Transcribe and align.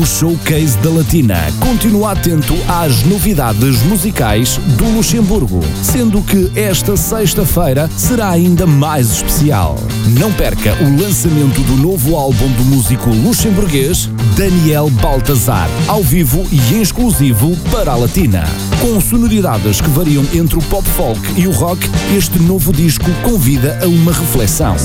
O 0.00 0.06
Showcase 0.06 0.78
da 0.78 0.88
Latina 0.88 1.36
continua 1.60 2.12
atento 2.12 2.56
às 2.66 3.02
novidades 3.02 3.82
musicais 3.82 4.58
do 4.78 4.86
Luxemburgo, 4.96 5.60
sendo 5.82 6.22
que 6.22 6.50
esta 6.58 6.96
sexta-feira 6.96 7.86
será 7.98 8.30
ainda 8.30 8.66
mais 8.66 9.10
especial. 9.10 9.76
Não 10.18 10.32
perca 10.32 10.72
o 10.82 11.02
lançamento 11.02 11.60
do 11.60 11.76
novo 11.76 12.16
álbum 12.16 12.50
do 12.52 12.64
músico 12.64 13.10
luxemburguês 13.10 14.08
Daniel 14.38 14.88
Baltazar, 14.88 15.68
ao 15.86 16.02
vivo 16.02 16.46
e 16.50 16.80
exclusivo 16.80 17.54
para 17.70 17.92
a 17.92 17.96
Latina. 17.96 18.44
Com 18.80 18.98
sonoridades 19.02 19.82
que 19.82 19.90
variam 19.90 20.24
entre 20.32 20.58
o 20.58 20.62
pop 20.62 20.88
folk 20.96 21.20
e 21.36 21.46
o 21.46 21.50
rock, 21.50 21.86
este 22.16 22.38
novo 22.38 22.72
disco 22.72 23.10
convida 23.22 23.78
a 23.82 23.86
uma 23.86 24.12
reflexão. 24.12 24.76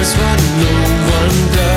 first 0.00 0.16
one, 0.16 0.38
no 0.62 0.70
one 1.10 1.52
does. 1.52 1.69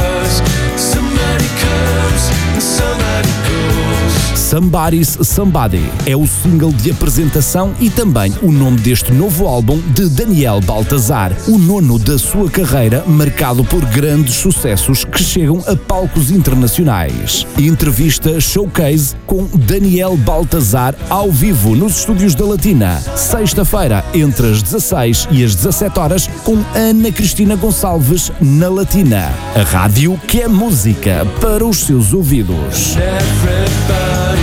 Somebody's 4.53 5.17
Somebody 5.23 5.81
é 6.05 6.15
o 6.15 6.27
single 6.27 6.71
de 6.71 6.91
apresentação 6.91 7.73
e 7.79 7.89
também 7.89 8.31
o 8.43 8.51
nome 8.51 8.77
deste 8.81 9.11
novo 9.11 9.47
álbum 9.47 9.81
de 9.95 10.07
Daniel 10.07 10.61
Baltazar, 10.61 11.35
o 11.47 11.57
nono 11.57 11.97
da 11.97 12.19
sua 12.19 12.47
carreira, 12.47 13.03
marcado 13.07 13.63
por 13.63 13.83
grandes 13.85 14.35
sucessos 14.35 15.03
que 15.05 15.23
chegam 15.23 15.63
a 15.65 15.75
palcos 15.75 16.29
internacionais. 16.29 17.47
Entrevista 17.57 18.39
Showcase 18.39 19.15
com 19.25 19.47
Daniel 19.55 20.15
Baltazar 20.17 20.93
ao 21.09 21.31
vivo 21.31 21.75
nos 21.75 21.97
estúdios 21.97 22.35
da 22.35 22.45
Latina, 22.45 23.01
sexta-feira, 23.15 24.05
entre 24.13 24.51
as 24.51 24.61
16 24.61 25.29
e 25.31 25.43
as 25.43 25.55
17 25.55 25.99
horas, 25.99 26.29
com 26.43 26.63
Ana 26.75 27.11
Cristina 27.11 27.55
Gonçalves 27.55 28.31
na 28.39 28.69
Latina. 28.69 29.33
A 29.55 29.63
rádio 29.63 30.15
que 30.27 30.43
é 30.43 30.47
música 30.47 31.25
para 31.41 31.65
os 31.65 31.77
seus 31.77 32.13
ouvidos. 32.13 32.95
Everybody. 32.97 34.42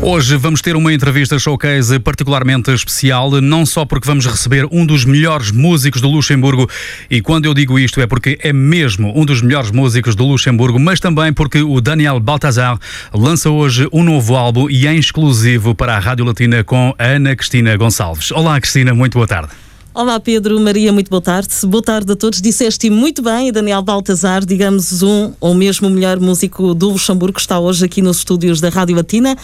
Hoje 0.00 0.36
vamos 0.36 0.62
ter 0.62 0.74
uma 0.74 0.92
entrevista 0.92 1.38
showcase 1.38 1.98
particularmente 1.98 2.70
especial, 2.70 3.30
não 3.42 3.66
só 3.66 3.84
porque 3.84 4.06
vamos 4.06 4.26
receber 4.26 4.66
um 4.72 4.86
dos 4.86 5.04
melhores 5.04 5.50
músicos 5.50 6.00
do 6.00 6.08
Luxemburgo, 6.08 6.66
e 7.10 7.20
quando 7.20 7.44
eu 7.44 7.52
digo 7.52 7.78
isto 7.78 8.00
é 8.00 8.06
porque 8.06 8.38
é 8.42 8.52
mesmo 8.52 9.12
um 9.14 9.24
dos 9.26 9.42
melhores 9.42 9.70
músicos 9.70 10.14
do 10.14 10.24
Luxemburgo, 10.24 10.78
mas 10.78 10.98
também 10.98 11.32
porque 11.32 11.62
o 11.62 11.78
Daniel 11.80 12.18
Baltazar 12.20 12.78
lança 13.12 13.50
hoje 13.50 13.86
um 13.92 14.02
novo 14.02 14.34
álbum 14.34 14.70
e 14.70 14.86
em 14.86 14.98
exclusivo 14.98 15.74
para 15.74 15.96
a 15.96 15.98
Rádio 15.98 16.24
Latina 16.24 16.64
com 16.64 16.94
a 16.98 17.04
Ana 17.04 17.36
Cristina 17.36 17.76
Gonçalves. 17.76 18.30
Olá 18.30 18.58
Cristina, 18.60 18.94
muito 18.94 19.14
boa 19.14 19.26
tarde. 19.26 19.67
Olá 19.98 20.20
Pedro, 20.20 20.60
Maria, 20.60 20.92
muito 20.92 21.10
boa 21.10 21.20
tarde. 21.20 21.48
Boa 21.66 21.82
tarde 21.82 22.12
a 22.12 22.14
todos. 22.14 22.40
Disseste 22.40 22.88
muito 22.88 23.20
bem, 23.20 23.50
Daniel 23.50 23.82
Baltazar, 23.82 24.46
digamos 24.46 25.02
um 25.02 25.32
ou 25.40 25.54
mesmo 25.54 25.88
o 25.88 25.90
melhor 25.90 26.20
músico 26.20 26.72
do 26.72 26.90
Luxemburgo, 26.90 27.36
está 27.36 27.58
hoje 27.58 27.84
aqui 27.84 28.00
nos 28.00 28.18
estúdios 28.18 28.60
da 28.60 28.68
Rádio 28.68 28.94
Latina, 28.94 29.36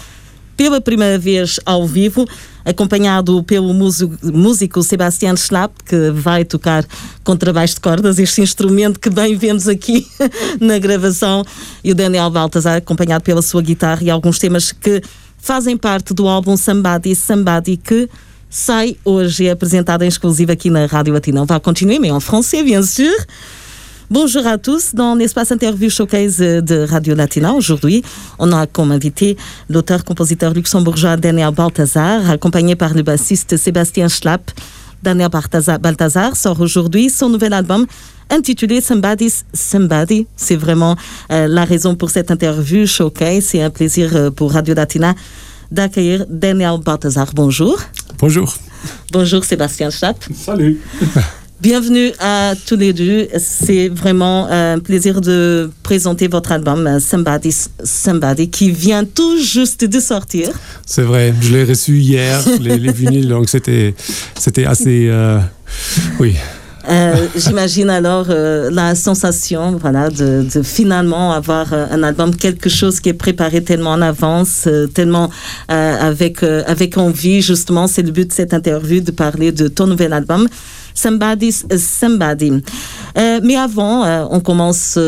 pela 0.56 0.80
primeira 0.80 1.18
vez 1.18 1.58
ao 1.66 1.84
vivo, 1.88 2.24
acompanhado 2.64 3.42
pelo 3.42 3.74
músico, 3.74 4.16
músico 4.22 4.80
Sebastian 4.84 5.34
Schnapp, 5.34 5.74
que 5.84 6.12
vai 6.12 6.44
tocar 6.44 6.86
contrabaixo 7.24 7.74
de 7.74 7.80
cordas, 7.80 8.20
este 8.20 8.40
instrumento 8.40 9.00
que 9.00 9.10
bem 9.10 9.36
vemos 9.36 9.66
aqui 9.66 10.06
na 10.60 10.78
gravação, 10.78 11.44
e 11.82 11.90
o 11.90 11.96
Daniel 11.96 12.30
Baltazar, 12.30 12.76
acompanhado 12.76 13.24
pela 13.24 13.42
sua 13.42 13.60
guitarra 13.60 14.04
e 14.04 14.08
alguns 14.08 14.38
temas 14.38 14.70
que 14.70 15.02
fazem 15.36 15.76
parte 15.76 16.14
do 16.14 16.28
álbum 16.28 16.56
Somebody 16.56 17.12
Somebody, 17.16 17.76
que 17.76 18.08
sai 18.54 18.96
hoje 19.04 19.48
é 19.48 19.50
apresentado 19.50 20.04
em 20.04 20.06
exclusiva 20.06 20.52
aqui 20.52 20.70
na 20.70 20.86
Rádio 20.86 21.12
Latina. 21.12 21.42
On 21.42 21.44
va 21.44 21.58
continuer, 21.58 21.98
mais 21.98 22.12
en 22.12 22.20
français, 22.20 22.62
bien 22.62 22.82
sûr. 22.82 23.12
Bonjour 24.08 24.46
à 24.46 24.58
tous. 24.58 24.94
Dans 24.94 25.16
l'espace 25.16 25.50
interview 25.50 25.90
showcase 25.90 26.38
de 26.38 26.86
Radio 26.88 27.16
Latina, 27.16 27.52
aujourd'hui, 27.52 28.04
on 28.38 28.52
a 28.52 28.68
comme 28.68 28.92
invité 28.92 29.36
l'auteur-compositeur 29.68 30.54
luxembourgeois 30.54 31.16
Daniel 31.16 31.50
Balthazar, 31.50 32.30
accompagné 32.30 32.76
par 32.76 32.94
le 32.94 33.02
bassiste 33.02 33.56
Sébastien 33.56 34.06
Schlapp. 34.06 34.52
Daniel 35.02 35.30
Balthazar, 35.30 35.80
Balthazar 35.80 36.36
sort 36.36 36.60
aujourd'hui 36.60 37.10
son 37.10 37.30
nouvel 37.30 37.54
album 37.54 37.86
intitulé 38.30 38.80
Somebody's 38.80 39.44
Somebody. 39.52 40.28
C'est 40.36 40.56
vraiment 40.56 40.94
euh, 41.32 41.48
la 41.48 41.64
raison 41.64 41.96
pour 41.96 42.10
cette 42.10 42.30
interview 42.30 42.86
showcase. 42.86 43.46
C'est 43.46 43.62
un 43.62 43.70
plaisir 43.70 44.10
euh, 44.14 44.30
pour 44.30 44.52
Radio 44.52 44.74
Latina 44.76 45.12
d'accueillir 45.78 46.24
Daniel 46.28 46.78
Balthazar. 46.84 47.30
Bonjour. 47.34 47.78
Bonjour. 48.18 48.54
Bonjour 49.12 49.44
Sébastien 49.44 49.90
Schlapp. 49.90 50.16
Salut. 50.34 50.80
Bienvenue 51.60 52.12
à 52.20 52.52
tous 52.66 52.76
les 52.76 52.92
deux. 52.92 53.26
C'est 53.38 53.88
vraiment 53.88 54.46
un 54.50 54.78
plaisir 54.78 55.20
de 55.20 55.70
présenter 55.82 56.28
votre 56.28 56.52
album 56.52 56.86
euh, 56.86 57.00
Somebody's 57.00 57.70
Somebody 57.82 58.50
qui 58.50 58.70
vient 58.70 59.04
tout 59.04 59.38
juste 59.42 59.84
de 59.84 59.98
sortir. 60.00 60.50
C'est 60.84 61.02
vrai, 61.02 61.32
je 61.40 61.52
l'ai 61.54 61.64
reçu 61.64 61.98
hier, 61.98 62.40
les, 62.60 62.76
les 62.78 62.92
vinyles, 62.92 63.28
donc 63.28 63.48
c'était, 63.48 63.94
c'était 64.38 64.66
assez. 64.66 65.08
euh, 65.08 65.38
oui. 66.20 66.36
Euh, 66.88 67.28
J'imagine 67.36 67.90
alors 67.90 68.26
euh, 68.28 68.70
la 68.70 68.94
sensation 68.94 69.76
voilà, 69.76 70.10
de, 70.10 70.44
de 70.54 70.62
finalement 70.62 71.32
avoir 71.32 71.72
euh, 71.72 71.86
un 71.90 72.02
album, 72.02 72.34
quelque 72.34 72.68
chose 72.68 73.00
qui 73.00 73.08
est 73.08 73.14
préparé 73.14 73.62
tellement 73.64 73.90
en 73.92 74.02
avance, 74.02 74.64
euh, 74.66 74.86
tellement 74.86 75.30
euh, 75.70 75.96
avec, 76.00 76.42
avec 76.42 76.98
envie, 76.98 77.40
justement. 77.42 77.86
C'est 77.86 78.02
le 78.02 78.10
but 78.10 78.28
de 78.28 78.32
cette 78.32 78.52
interview, 78.54 79.00
de 79.00 79.10
parler 79.10 79.52
de 79.52 79.68
ton 79.68 79.86
nouvel 79.86 80.12
album, 80.12 80.46
Somebody's 80.94 81.64
Somebody. 81.76 82.62
Mais 83.16 83.56
avant, 83.56 84.28
on 84.30 84.40
commence 84.40 84.98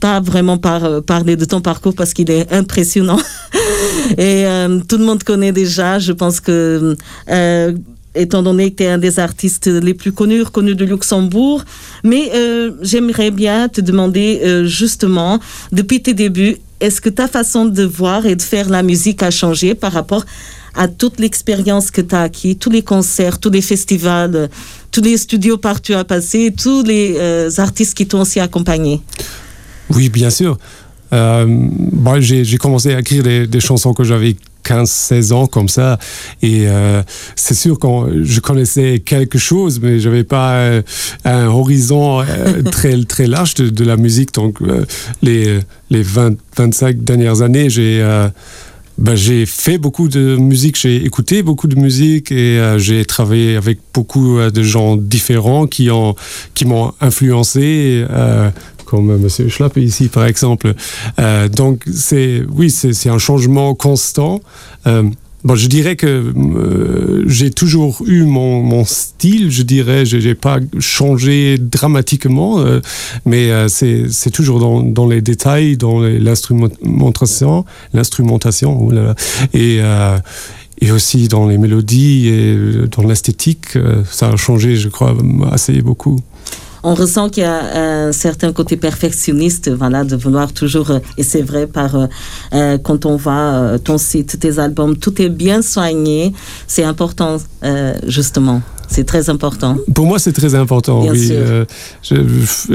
pas 0.00 0.20
vraiment 0.20 0.58
par 0.58 0.84
euh, 0.84 1.00
parler 1.00 1.36
de 1.36 1.44
ton 1.44 1.60
parcours 1.60 1.94
parce 1.94 2.12
qu'il 2.12 2.30
est 2.30 2.52
impressionnant. 2.52 3.18
Et 4.18 4.46
euh, 4.46 4.80
tout 4.88 4.98
le 4.98 5.04
monde 5.04 5.22
connaît 5.22 5.52
déjà, 5.52 5.98
je 5.98 6.12
pense 6.12 6.40
que... 6.40 6.96
euh, 7.30 7.72
étant 8.16 8.42
donné 8.42 8.70
que 8.70 8.76
tu 8.76 8.82
es 8.84 8.88
un 8.88 8.98
des 8.98 9.18
artistes 9.18 9.66
les 9.66 9.94
plus 9.94 10.12
connus, 10.12 10.42
reconnus 10.42 10.76
de 10.76 10.84
Luxembourg. 10.84 11.64
Mais 12.04 12.30
euh, 12.34 12.72
j'aimerais 12.82 13.30
bien 13.30 13.68
te 13.68 13.80
demander 13.80 14.40
euh, 14.44 14.66
justement, 14.66 15.38
depuis 15.72 16.02
tes 16.02 16.14
débuts, 16.14 16.56
est-ce 16.80 17.00
que 17.00 17.08
ta 17.08 17.28
façon 17.28 17.64
de 17.64 17.84
voir 17.84 18.26
et 18.26 18.36
de 18.36 18.42
faire 18.42 18.68
la 18.68 18.82
musique 18.82 19.22
a 19.22 19.30
changé 19.30 19.74
par 19.74 19.92
rapport 19.92 20.24
à 20.74 20.88
toute 20.88 21.20
l'expérience 21.20 21.90
que 21.90 22.02
tu 22.02 22.14
as 22.14 22.22
acquis, 22.22 22.56
tous 22.56 22.70
les 22.70 22.82
concerts, 22.82 23.38
tous 23.38 23.50
les 23.50 23.62
festivals, 23.62 24.50
tous 24.90 25.00
les 25.00 25.16
studios 25.16 25.56
par 25.56 25.80
tu 25.80 25.94
as 25.94 26.04
passé, 26.04 26.52
tous 26.54 26.82
les 26.82 27.16
euh, 27.18 27.50
artistes 27.56 27.94
qui 27.94 28.06
t'ont 28.06 28.20
aussi 28.20 28.40
accompagné? 28.40 29.00
Oui, 29.90 30.10
bien 30.10 30.28
sûr. 30.30 30.58
J'ai, 31.12 32.58
commencé 32.58 32.94
à 32.94 33.00
écrire 33.00 33.22
des, 33.22 33.60
chansons 33.60 33.94
quand 33.94 34.04
j'avais 34.04 34.36
15-16 34.66 35.32
ans, 35.32 35.46
comme 35.46 35.68
ça. 35.68 35.98
Et 36.42 36.64
euh, 36.66 37.02
c'est 37.36 37.54
sûr 37.54 37.78
que 37.78 38.24
je 38.24 38.40
connaissais 38.40 39.00
quelque 39.04 39.38
chose, 39.38 39.80
mais 39.80 40.00
j'avais 40.00 40.24
pas 40.24 40.54
euh, 40.54 40.82
un 41.24 41.46
horizon 41.46 42.20
euh, 42.20 42.62
très, 42.70 43.02
très 43.04 43.26
large 43.26 43.54
de, 43.54 43.70
de 43.70 43.84
la 43.84 43.96
musique. 43.96 44.34
Donc, 44.34 44.58
les, 45.22 45.60
les 45.90 46.02
20, 46.02 46.36
25 46.56 46.98
dernières 46.98 47.42
années, 47.42 47.70
j'ai. 47.70 48.02
ben, 48.98 49.14
j'ai 49.14 49.44
fait 49.46 49.78
beaucoup 49.78 50.08
de 50.08 50.36
musique, 50.36 50.78
j'ai 50.78 51.04
écouté 51.04 51.42
beaucoup 51.42 51.68
de 51.68 51.76
musique 51.76 52.32
et 52.32 52.58
euh, 52.58 52.78
j'ai 52.78 53.04
travaillé 53.04 53.56
avec 53.56 53.78
beaucoup 53.92 54.38
euh, 54.38 54.50
de 54.50 54.62
gens 54.62 54.96
différents 54.96 55.66
qui 55.66 55.90
ont 55.90 56.14
qui 56.54 56.64
m'ont 56.64 56.92
influencé, 57.00 58.04
euh, 58.10 58.50
comme 58.86 59.10
euh, 59.10 59.18
Monsieur 59.18 59.48
Schlapp 59.48 59.76
ici 59.76 60.08
par 60.08 60.24
exemple. 60.24 60.74
Euh, 61.18 61.48
donc 61.48 61.82
c'est 61.92 62.42
oui, 62.50 62.70
c'est 62.70 63.10
un 63.10 63.18
changement 63.18 63.74
constant. 63.74 64.40
Euh, 64.86 65.02
Bon, 65.44 65.54
je 65.54 65.68
dirais 65.68 65.94
que 65.94 66.06
euh, 66.08 67.22
j'ai 67.28 67.52
toujours 67.52 68.02
eu 68.04 68.24
mon, 68.24 68.84
style, 68.84 69.52
je 69.52 69.62
dirais, 69.62 70.04
je 70.04 70.16
n'ai 70.16 70.34
pas 70.34 70.58
changé 70.80 71.56
dramatiquement, 71.56 72.64
mais 73.26 73.52
c'est 73.68 74.30
toujours 74.32 74.58
dans, 74.82 75.06
les 75.06 75.20
détails, 75.20 75.76
dans 75.76 76.00
l'instrumentation, 76.00 77.64
l'instrumentation, 77.92 78.88
oh 78.88 78.92
et, 79.54 80.90
aussi 80.90 81.28
dans 81.28 81.46
les 81.46 81.58
mélodies 81.58 82.26
et 82.26 82.56
dans 82.90 83.06
l'esthétique, 83.06 83.78
ça 84.10 84.30
a 84.30 84.36
changé, 84.36 84.74
je 84.74 84.88
crois, 84.88 85.14
assez 85.52 85.80
beaucoup. 85.80 86.18
On 86.86 86.94
ressent 86.94 87.28
qu'il 87.30 87.42
y 87.42 87.46
a 87.46 88.06
un 88.06 88.12
certain 88.12 88.52
côté 88.52 88.76
perfectionniste, 88.76 89.72
voilà, 89.72 90.04
de 90.04 90.14
vouloir 90.14 90.52
toujours, 90.52 90.92
euh, 90.92 90.98
et 91.18 91.24
c'est 91.24 91.42
vrai, 91.42 91.66
par 91.66 91.96
euh, 91.96 92.06
euh, 92.54 92.78
quand 92.78 93.06
on 93.06 93.16
voit 93.16 93.32
euh, 93.32 93.78
ton 93.78 93.98
site, 93.98 94.38
tes 94.38 94.60
albums, 94.60 94.96
tout 94.96 95.20
est 95.20 95.28
bien 95.28 95.62
soigné, 95.62 96.32
c'est 96.68 96.84
important, 96.84 97.38
euh, 97.64 97.94
justement. 98.06 98.62
C'est 98.88 99.04
très 99.04 99.28
important. 99.30 99.76
Pour 99.94 100.06
moi, 100.06 100.18
c'est 100.18 100.32
très 100.32 100.54
important. 100.54 101.02
Bien 101.02 101.12
oui. 101.12 101.26
sûr. 101.26 101.36
Euh, 101.38 101.64
je 102.02 102.14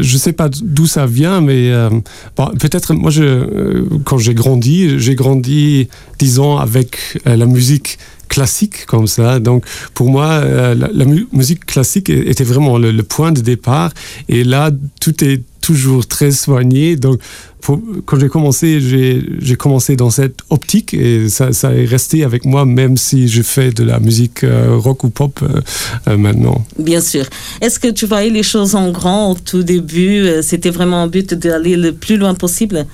je 0.01 0.17
sais 0.17 0.33
pas 0.33 0.49
d'où 0.49 0.87
ça 0.87 1.05
vient, 1.05 1.41
mais 1.41 1.71
euh, 1.71 1.89
bon, 2.37 2.47
peut-être 2.59 2.93
moi, 2.93 3.11
je, 3.11 3.23
euh, 3.23 3.85
quand 4.05 4.17
j'ai 4.17 4.33
grandi, 4.33 4.99
j'ai 4.99 5.15
grandi, 5.15 5.87
disons, 6.19 6.57
avec 6.57 6.97
la 7.25 7.45
musique 7.45 7.97
classique 8.27 8.85
comme 8.85 9.07
ça. 9.07 9.39
Donc, 9.39 9.65
pour 9.93 10.09
moi, 10.09 10.27
euh, 10.27 10.73
la, 10.75 10.89
la 10.93 11.05
mu- 11.05 11.27
musique 11.33 11.65
classique 11.65 12.09
était 12.09 12.43
vraiment 12.45 12.77
le, 12.77 12.91
le 12.91 13.03
point 13.03 13.31
de 13.31 13.41
départ. 13.41 13.91
Et 14.29 14.43
là, 14.43 14.71
tout 14.99 15.23
est 15.23 15.41
toujours 15.61 16.07
très 16.07 16.31
soigné. 16.31 16.95
Donc, 16.95 17.19
pour- 17.61 17.79
quand 18.05 18.19
j'ai 18.19 18.27
commencé, 18.27 18.79
j'ai 18.81 19.55
commencé 19.55 19.95
dans 19.95 20.09
cette 20.09 20.39
optique 20.49 20.93
et 20.93 21.29
ça, 21.29 21.53
ça 21.53 21.73
est 21.73 21.85
resté 21.85 22.23
avec 22.23 22.43
moi, 22.45 22.65
même 22.65 22.97
si 22.97 23.27
je 23.27 23.41
fais 23.43 23.71
de 23.71 23.83
la 23.83 23.99
musique 23.99 24.43
euh, 24.43 24.75
rock 24.77 25.03
ou 25.03 25.09
pop 25.09 25.39
euh, 25.43 25.61
euh, 26.07 26.17
maintenant. 26.17 26.65
Bien 26.79 27.01
sûr. 27.01 27.25
Est-ce 27.61 27.79
que 27.79 27.87
tu 27.89 28.05
voyais 28.07 28.31
les 28.31 28.43
choses 28.43 28.73
en 28.75 28.91
grand 28.91 29.31
au 29.31 29.35
tout 29.35 29.63
début? 29.63 30.27
C'était 30.41 30.71
vraiment 30.71 31.03
un 31.03 31.07
but 31.07 31.33
d'aller 31.33 31.77
le 31.77 31.93
plus 31.93 32.17
loin 32.17 32.33
possible? 32.33 32.85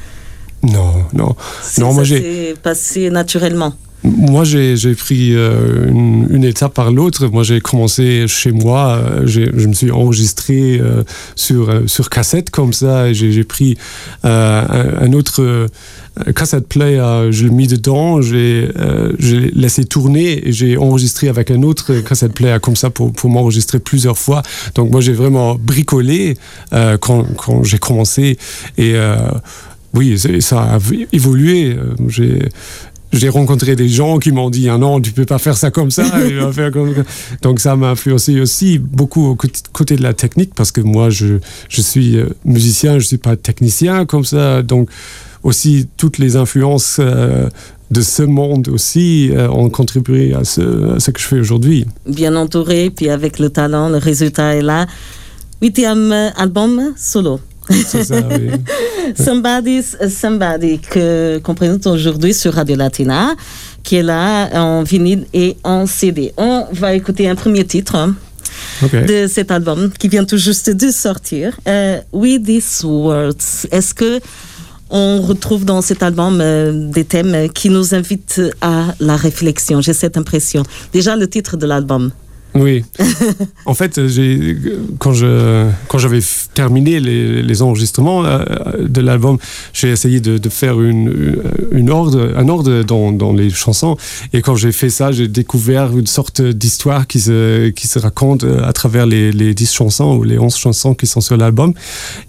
Non, 0.64 1.06
non. 1.14 1.36
Non, 1.78 1.94
ça 1.94 2.04
s'est 2.06 2.56
passé 2.62 3.10
naturellement. 3.10 3.74
Moi 4.04 4.44
j'ai 4.44 4.96
pris 4.96 5.36
euh, 5.36 5.88
une, 5.90 6.44
étape 6.44 6.74
par 6.74 6.92
l'autre. 6.92 7.28
Moi 7.28 7.44
j'ai 7.44 7.60
commencé 7.60 8.26
chez 8.28 8.52
moi, 8.52 8.98
euh, 8.98 9.24
je 9.26 9.68
me 9.68 9.74
suis 9.74 9.92
enregistré 9.92 10.80
euh, 10.80 11.04
sur 11.36 11.84
sur 11.88 12.10
cassette 12.10 12.50
comme 12.50 12.74
ça. 12.74 13.12
J'ai 13.14 13.44
pris 13.44 13.78
un, 14.24 15.14
autre 15.14 15.68
cassette 16.36 16.68
player, 16.68 17.32
je 17.32 17.46
l'ai 17.46 17.50
mis 17.50 17.68
dedans, 17.68 18.22
j'ai 18.22 18.70
laissé 19.54 19.86
tourner 19.86 20.48
et 20.48 20.52
j'ai 20.52 20.78
enregistré 20.78 21.28
avec 21.28 21.52
un 21.52 21.64
autre 21.64 21.94
cassette 22.02 22.34
player 22.34 22.58
comme 22.62 22.76
ça 22.76 22.90
pour 22.90 23.30
m'enregistrer 23.30 23.80
plusieurs 23.80 24.18
fois. 24.18 24.44
Donc 24.76 24.92
moi 24.92 25.02
j'ai 25.02 25.14
vraiment 25.14 25.56
bricolé 25.56 26.38
quand 27.00 27.26
j'ai 27.64 27.80
commencé 27.80 28.38
et 28.78 28.96
oui, 29.94 30.20
ça 30.42 30.76
a 30.76 30.80
évolué. 31.12 31.76
J'ai 33.14 33.30
rencontré 33.30 33.76
des 33.76 33.88
gens 33.88 34.20
qui 34.20 34.32
m'ont 34.32 34.50
dit 34.50 34.68
ah 34.70 34.78
non 34.78 35.00
tu 35.00 35.12
peux 35.12 35.26
pas 35.26 35.38
faire 35.38 35.56
ça 35.58 35.72
comme 35.72 35.92
ça 35.92 36.04
faire 36.52 36.72
comme... 36.72 36.94
donc 37.42 37.60
ça 37.60 37.76
m'a 37.76 37.90
influencé 37.92 38.40
aussi 38.42 38.78
beaucoup 38.80 39.26
au 39.28 39.36
côté- 39.36 39.96
de 39.96 40.04
la 40.04 40.14
technique 40.14 40.54
parce 40.54 40.72
que 40.72 40.82
moi 40.82 41.10
je, 41.10 41.40
je 41.70 41.82
suis 41.82 42.18
euh, 42.18 42.28
musicien 42.44 43.00
je 43.00 43.06
suis 43.08 43.18
pas 43.18 43.36
technicien 43.38 44.06
comme 44.06 44.26
ça 44.26 44.62
donc 44.62 44.90
aussi 45.44 45.88
toutes 45.98 46.18
les 46.18 46.36
influences 46.36 46.98
euh, 47.00 47.50
de 47.90 48.02
ce 48.02 48.24
monde 48.24 48.68
aussi 48.68 49.30
euh, 49.32 49.48
ont 49.50 49.70
contribué 49.70 50.34
à 50.34 50.44
ce, 50.44 50.96
à 50.96 51.00
ce 51.00 51.12
que 51.12 51.22
je 51.22 51.28
fais 51.28 51.40
aujourd'hui 51.40 51.86
Bien 52.06 52.36
entouré, 52.36 52.90
puis 52.90 53.10
avec 53.10 53.40
le 53.40 53.50
talent, 53.50 53.88
le 53.88 53.98
résultat 53.98 54.56
est 54.56 54.62
là. 54.62 54.88
Huitième 55.62 56.12
album 56.36 56.94
solo. 56.98 57.40
C'est 57.70 58.04
ça 58.04 58.22
oui. 58.30 58.52
Somebody's 59.16 59.98
Somebody 60.10 60.80
que 60.80 61.40
qu'on 61.44 61.56
présente 61.56 61.88
aujourd'hui 61.88 62.34
sur 62.34 62.54
Radio 62.54 62.76
Latina, 62.76 63.36
qui 63.84 63.98
est 63.98 64.04
là 64.04 64.50
en 64.54 64.84
vinyle 64.84 65.26
et 65.34 65.58
en 65.64 65.86
CD. 65.86 66.34
On 66.38 66.66
va 66.72 66.94
écouter 66.94 67.28
un 67.28 67.36
premier 67.36 67.66
titre 67.66 67.96
hein, 67.96 68.16
de 68.82 69.28
cet 69.28 69.52
album 69.52 69.92
qui 69.98 70.08
vient 70.08 70.26
tout 70.26 70.38
juste 70.38 70.70
de 70.70 70.92
sortir. 70.92 71.60
Euh, 71.68 72.00
With 72.12 72.46
These 72.46 72.84
Words. 72.84 73.68
Est-ce 73.72 73.94
que 73.94 74.20
on 74.90 75.22
retrouve 75.22 75.66
dans 75.66 75.82
cet 75.82 76.02
album 76.02 76.40
euh, 76.40 76.90
des 76.90 77.04
thèmes 77.04 77.50
qui 77.50 77.70
nous 77.70 77.94
invitent 77.94 78.42
à 78.62 78.94
la 79.00 79.18
réflexion? 79.18 79.82
J'ai 79.82 79.94
cette 79.94 80.18
impression. 80.18 80.64
Déjà 80.94 81.16
le 81.16 81.28
titre 81.28 81.58
de 81.58 81.66
l'album. 81.66 82.12
Oui. 82.58 82.84
en 83.66 83.74
fait, 83.74 84.00
quand 85.00 85.14
je 85.14 85.68
quand 85.88 85.98
j'avais 85.98 86.20
terminé 86.54 87.00
les, 87.00 87.42
les 87.42 87.62
enregistrements 87.62 88.26
euh, 88.26 88.44
de 88.80 89.02
l'album, 89.02 89.38
j'ai 89.74 89.90
essayé 89.90 90.20
de, 90.20 90.38
de 90.38 90.50
faire 90.50 90.82
une, 90.82 91.38
une 91.72 91.90
ordre, 91.90 92.34
un 92.36 92.50
ordre 92.50 92.84
dans, 92.84 93.12
dans 93.12 93.34
les 93.34 93.50
chansons. 93.50 93.98
Et 94.34 94.42
quand 94.42 94.56
j'ai 94.56 94.72
fait 94.72 94.90
ça, 94.90 95.12
j'ai 95.12 95.28
découvert 95.28 95.98
une 95.98 96.08
sorte 96.08 96.42
d'histoire 96.42 97.08
qui 97.08 97.20
se 97.20 97.70
qui 97.70 97.88
se 97.88 98.00
raconte 98.00 98.44
euh, 98.44 98.64
à 98.64 98.74
travers 98.74 99.06
les, 99.06 99.32
les 99.32 99.54
10 99.54 99.74
chansons 99.74 100.16
ou 100.18 100.24
les 100.24 100.40
11 100.40 100.56
chansons 100.56 100.94
qui 100.94 101.08
sont 101.08 101.22
sur 101.22 101.38
l'album. 101.38 101.74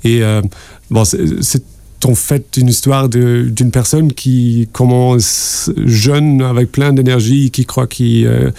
Et 0.05 0.23
euh, 0.23 0.43
bon, 0.91 1.05
c'est 1.05 1.63
en 2.05 2.15
fait 2.15 2.57
une 2.57 2.69
histoire 2.69 3.09
d'une 3.09 3.71
personne 3.73 4.13
qui 4.13 4.69
commence 4.73 5.71
jeune 5.85 6.43
avec 6.43 6.71
plein 6.71 6.93
d'énergie, 6.93 7.51
qui 7.51 7.67
croit 7.67 7.87
qu'il 7.87 8.27
euh, 8.27 8.51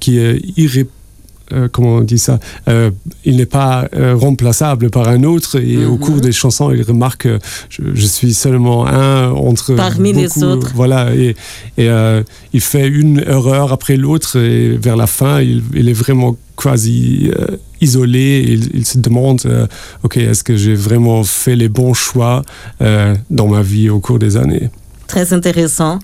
qui 0.00 0.18
est 0.18 0.40
irré 0.56 0.86
euh, 1.52 1.68
comment 1.72 1.96
on 1.96 2.00
dit 2.00 2.18
ça 2.18 2.38
euh, 2.68 2.90
il 3.24 3.36
n'est 3.36 3.46
pas 3.46 3.88
euh, 3.94 4.14
remplaçable 4.16 4.90
par 4.90 5.08
un 5.08 5.22
autre 5.24 5.56
et 5.60 5.84
au 5.84 5.92
Mhm. 5.96 5.98
cours 5.98 6.20
des 6.20 6.32
chansons 6.32 6.70
il 6.72 6.82
remarque 6.82 7.22
que 7.22 7.38
je, 7.70 7.82
je 7.94 8.06
suis 8.06 8.34
seulement 8.34 8.86
un 8.86 9.30
entre 9.30 9.74
Parmi 9.74 10.12
les 10.12 10.42
autres. 10.42 10.72
voilà 10.74 11.14
et, 11.14 11.34
et 11.78 11.88
il 12.52 12.60
fait 12.60 12.88
une 12.88 13.18
erreur 13.26 13.72
après 13.72 13.96
l'autre 13.96 14.36
et 14.38 14.76
vers 14.76 14.96
la 14.96 15.06
fin 15.06 15.40
il, 15.40 15.62
il 15.74 15.88
est 15.88 15.92
vraiment 16.04 16.36
quasi 16.56 17.30
euh, 17.38 17.56
isolé 17.80 18.44
il, 18.48 18.70
il 18.78 18.86
se 18.86 18.98
demande 18.98 19.40
euh, 19.46 19.66
ok 20.02 20.16
est-ce 20.16 20.42
que 20.44 20.56
j'ai 20.56 20.74
vraiment 20.74 21.22
fait 21.24 21.56
les 21.56 21.68
bons 21.68 21.94
choix 21.94 22.42
euh, 22.82 23.14
dans 23.30 23.46
ma 23.48 23.62
vie 23.62 23.88
au 23.90 24.00
cours 24.00 24.18
des 24.18 24.36
années? 24.36 24.70
Très 25.06 25.32
intéressant. 25.32 25.98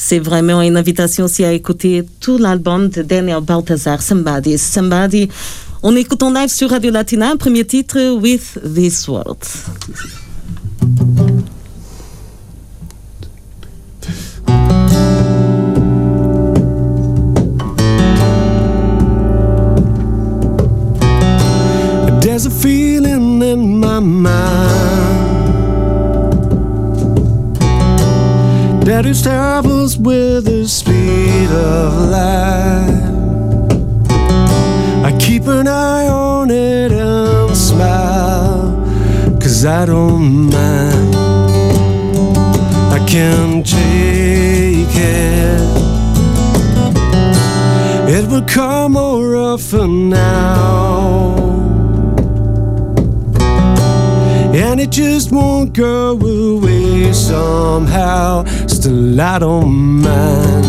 C'est 0.00 0.20
vraiment 0.20 0.62
une 0.62 0.76
invitation 0.76 1.24
aussi 1.24 1.44
à 1.44 1.52
écouter 1.52 2.04
tout 2.20 2.38
l'album 2.38 2.88
de 2.88 3.02
Daniel 3.02 3.40
Balthazar, 3.40 4.00
Somebody. 4.00 4.56
Somebody. 4.56 5.28
On 5.82 5.96
écoute 5.96 6.22
en 6.22 6.32
live 6.32 6.48
sur 6.48 6.70
Radio 6.70 6.92
Latina, 6.92 7.36
premier 7.36 7.64
titre, 7.64 8.16
With 8.16 8.60
This 8.62 9.08
World. 9.08 9.38
There's 22.22 22.46
a 22.46 22.50
feeling 22.50 23.42
in 23.42 23.80
my 23.80 23.98
mind 23.98 24.77
that 28.88 29.04
it 29.04 29.22
travels 29.22 29.98
with 29.98 30.46
the 30.46 30.66
speed 30.66 31.50
of 31.50 32.08
light. 32.08 32.88
I 35.04 35.14
keep 35.20 35.46
an 35.46 35.68
eye 35.68 36.08
on 36.08 36.50
it 36.50 36.90
and 36.92 37.54
smile, 37.54 38.72
cause 39.42 39.66
I 39.66 39.84
don't 39.84 40.50
mind. 40.50 41.14
I 42.96 43.04
can 43.06 43.62
take 43.62 44.96
it. 44.96 45.68
It 48.08 48.26
will 48.30 48.46
come 48.46 48.92
more 48.92 49.36
often 49.36 50.08
now. 50.08 51.36
And 54.54 54.80
it 54.80 54.90
just 54.90 55.30
won't 55.30 55.74
go 55.74 56.12
away 56.12 57.12
somehow. 57.12 58.44
I 58.88 59.38
don't 59.38 60.00
mind. 60.00 60.66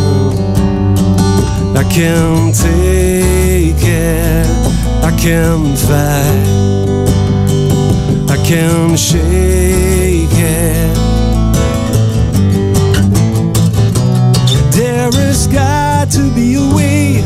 I 1.78 1.84
can 1.90 2.52
take 2.52 3.82
it, 3.82 4.46
I 5.02 5.12
can 5.18 5.74
fight, 5.78 6.48
I 8.30 8.36
can 8.46 8.98
shake 8.98 10.34
it. 10.34 10.96
There 14.76 15.10
has 15.12 15.48
got 15.48 16.12
to 16.12 16.30
be 16.36 16.56
a 16.56 16.76
way. 16.76 17.24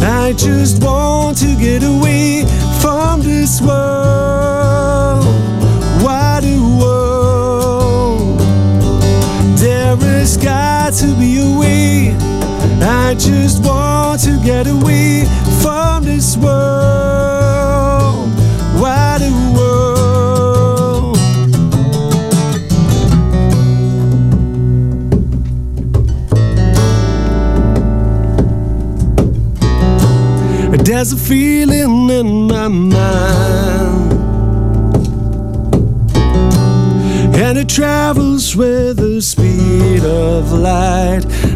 I 0.00 0.32
just 0.38 0.82
want 0.82 1.36
to 1.38 1.54
get 1.56 1.82
away 1.82 2.46
from 2.80 3.20
this 3.20 3.60
world. 3.60 4.23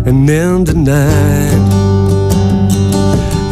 And 0.09 0.31
in 0.31 0.65
the 0.65 0.73
night, 0.73 1.69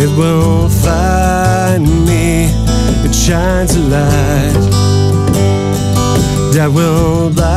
it 0.02 0.08
won't 0.16 0.72
find 0.72 1.84
me. 2.06 2.48
It 3.04 3.14
shines 3.14 3.76
a 3.76 3.80
light 3.80 4.54
that 6.54 6.70
will 6.72 7.28
blind 7.28 7.55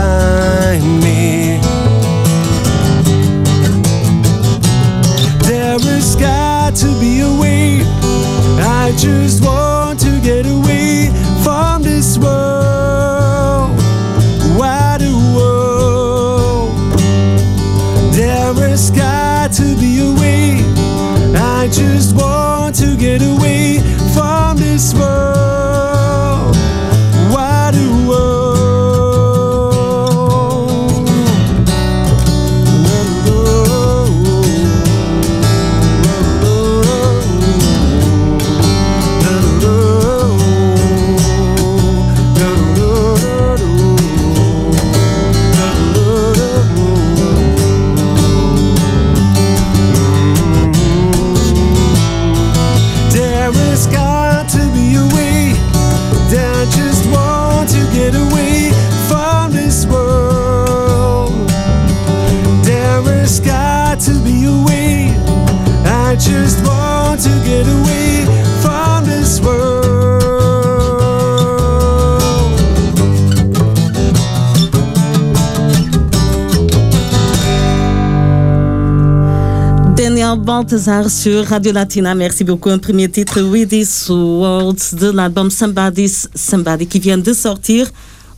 Balthazar 80.64 81.10
sur 81.10 81.46
Radio 81.46 81.72
Latina. 81.72 82.14
Merci 82.14 82.44
beaucoup. 82.44 82.70
Un 82.70 82.80
premier 82.80 83.10
titre, 83.10 83.42
With 83.42 83.70
This 83.70 84.10
World, 84.10 84.78
de 85.00 85.10
l'album 85.10 85.50
Somebody's 85.50 86.28
Somebody, 86.36 86.86
qui 86.86 87.00
vient 87.00 87.18
de 87.18 87.32
sortir 87.32 87.88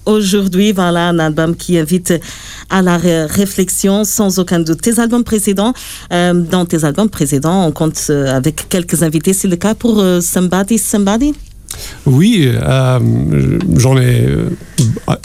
aujourd'hui. 0.05 0.71
Voilà, 0.71 1.07
un 1.07 1.17
album 1.17 1.55
qui 1.55 1.79
invite 1.79 2.13
à 2.69 2.83
la 2.83 2.97
ré- 2.97 3.25
réflexion 3.25 4.03
sans 4.03 4.37
aucun 4.37 4.59
doute. 4.59 4.81
Tes 4.81 4.99
albums 4.99 5.23
précédents, 5.23 5.73
euh, 6.13 6.33
dans 6.33 6.65
tes 6.65 6.83
albums 6.85 7.09
précédents, 7.09 7.65
on 7.65 7.71
compte 7.71 7.99
euh, 8.11 8.27
avec 8.37 8.69
quelques 8.69 9.01
invités. 9.01 9.33
C'est 9.33 9.47
le 9.47 9.55
cas 9.55 9.73
pour 9.73 9.99
euh, 9.99 10.21
Somebody's 10.21 10.83
Somebody? 10.85 11.33
Oui, 12.05 12.49
euh, 12.51 12.99
j'en 13.77 13.97
ai 13.97 14.25
euh, 14.27 14.49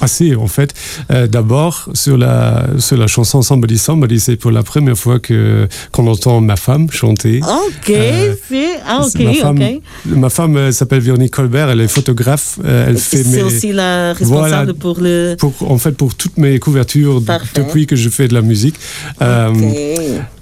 assez 0.00 0.34
en 0.34 0.46
fait. 0.46 0.72
Euh, 1.10 1.26
D'abord 1.26 1.88
sur 1.94 2.16
la 2.16 2.66
sur 2.78 2.96
la 2.96 3.06
chanson 3.06 3.42
Somebody 3.42 3.78
Somebody, 3.78 4.20
c'est 4.20 4.36
pour 4.36 4.50
la 4.50 4.62
première 4.62 4.96
fois 4.98 5.18
que 5.18 5.68
qu'on 5.92 6.06
entend 6.06 6.40
ma 6.40 6.56
femme 6.56 6.90
chanter. 6.90 7.40
Ok, 7.42 7.90
Euh, 7.90 8.34
c'est. 8.48 8.66
Ah, 8.86 9.00
ok, 9.02 9.10
C'est 9.12 9.24
ma 9.24 9.34
femme, 9.34 9.58
ok. 9.58 9.82
Ma 10.16 10.30
femme 10.30 10.72
s'appelle 10.72 11.00
Véronique 11.00 11.32
Colbert, 11.32 11.70
elle 11.70 11.80
est 11.80 11.88
photographe, 11.88 12.58
elle 12.64 12.98
fait 12.98 13.22
C'est 13.22 13.36
mes 13.36 13.42
aussi 13.42 13.72
la 13.72 14.12
responsable 14.12 14.72
Voilà. 14.72 14.74
pour 14.74 14.98
le. 15.00 15.34
pour 15.38 15.52
en 15.70 15.78
fait 15.78 15.92
pour 15.92 16.14
toutes 16.14 16.36
mes 16.38 16.58
couvertures 16.58 17.22
Parfait. 17.24 17.62
depuis 17.62 17.86
que 17.86 17.96
je 17.96 18.08
fais 18.08 18.28
de 18.28 18.34
la 18.34 18.42
musique. 18.42 18.76
Euh, 19.22 19.48
Ok. 19.48 19.76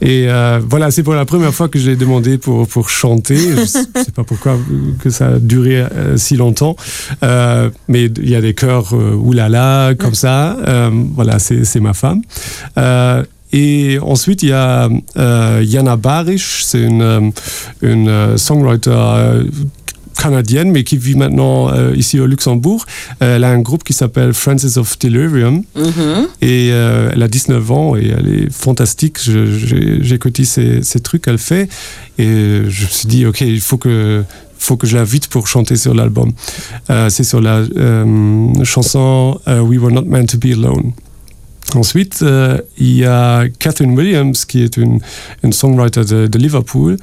Et 0.00 0.26
voilà, 0.68 0.90
c'est 0.90 1.02
pour 1.02 1.14
la 1.14 1.24
première 1.24 1.54
fois 1.54 1.68
que 1.68 1.78
j'ai 1.78 1.96
demandé 1.96 2.38
pour, 2.38 2.66
pour 2.68 2.90
chanter. 2.90 3.36
Je 3.56 3.64
sais 3.64 3.78
sais 4.04 4.12
pas 4.14 4.24
pourquoi 4.24 4.58
que 5.02 5.10
ça 5.10 5.26
a 5.28 5.38
duré 5.38 5.84
si 6.16 6.36
longtemps. 6.36 6.76
Euh, 7.22 7.70
mais 7.88 8.04
il 8.06 8.28
y 8.28 8.34
a 8.34 8.40
des 8.40 8.54
chœurs 8.54 8.94
euh, 8.94 9.14
oulala, 9.14 9.94
comme 9.98 10.14
ça. 10.14 10.56
Euh, 10.66 10.90
voilà, 11.14 11.38
c'est 11.38 11.80
ma 11.80 11.94
femme. 11.94 12.22
Euh, 12.78 13.24
et 13.52 13.98
ensuite, 14.02 14.42
il 14.42 14.48
y 14.48 14.52
a 14.52 14.88
euh, 15.16 15.64
Jana 15.64 15.96
Barish, 15.96 16.64
c'est 16.64 16.82
une, 16.82 17.02
euh, 17.02 17.20
une 17.82 18.08
euh, 18.08 18.36
songwriter 18.36 18.90
euh, 18.90 19.44
canadienne, 20.18 20.72
mais 20.72 20.82
qui 20.82 20.96
vit 20.96 21.14
maintenant 21.14 21.70
euh, 21.72 21.94
ici 21.94 22.18
au 22.18 22.26
Luxembourg. 22.26 22.84
Euh, 23.22 23.36
elle 23.36 23.44
a 23.44 23.50
un 23.50 23.60
groupe 23.60 23.84
qui 23.84 23.92
s'appelle 23.92 24.32
Frances 24.32 24.76
of 24.76 24.98
Delirium. 24.98 25.62
Mhm. 25.76 26.26
Et 26.40 26.70
euh, 26.72 27.10
elle 27.12 27.22
a 27.22 27.28
19 27.28 27.70
ans 27.70 27.96
et 27.96 28.08
elle 28.08 28.28
est 28.28 28.52
fantastique. 28.52 29.18
J'ai 29.22 30.14
écouté 30.14 30.44
ces, 30.44 30.82
ces 30.82 30.98
trucs 31.00 31.22
qu'elle 31.22 31.38
fait 31.38 31.68
et 32.18 32.62
je 32.68 32.84
me 32.84 32.88
suis 32.90 33.06
dit, 33.06 33.26
OK, 33.26 33.40
il 33.40 33.60
faut 33.60 33.78
que, 33.78 34.24
faut 34.64 34.76
que 34.76 34.86
je 34.86 34.96
l'invite 34.96 35.28
pour 35.28 35.46
chanter 35.48 35.76
sur 35.76 35.94
l'album. 35.94 36.32
Euh, 36.90 37.08
C'est 37.10 37.24
sur 37.24 37.40
la 37.40 37.56
euh, 37.58 38.64
chanson 38.64 39.38
euh, 39.48 39.60
We 39.60 39.78
Were 39.78 39.90
Not 39.92 40.04
Meant 40.06 40.26
to 40.26 40.38
Be 40.38 40.52
Alone. 40.52 40.92
Ensuite, 41.74 42.20
euh, 42.22 42.58
il 42.78 42.96
y 42.98 43.04
a 43.04 43.48
Catherine 43.58 43.96
Williams, 43.98 44.44
qui 44.44 44.62
est 44.62 44.76
une, 44.76 45.00
une 45.42 45.52
songwriter 45.52 46.04
de, 46.04 46.26
de 46.28 46.38
Liverpool, 46.38 46.96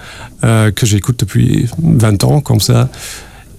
euh, 0.43 0.71
que 0.71 0.85
j'écoute 0.85 1.19
depuis 1.19 1.67
20 1.81 2.23
ans, 2.23 2.41
comme 2.41 2.59
ça, 2.61 2.89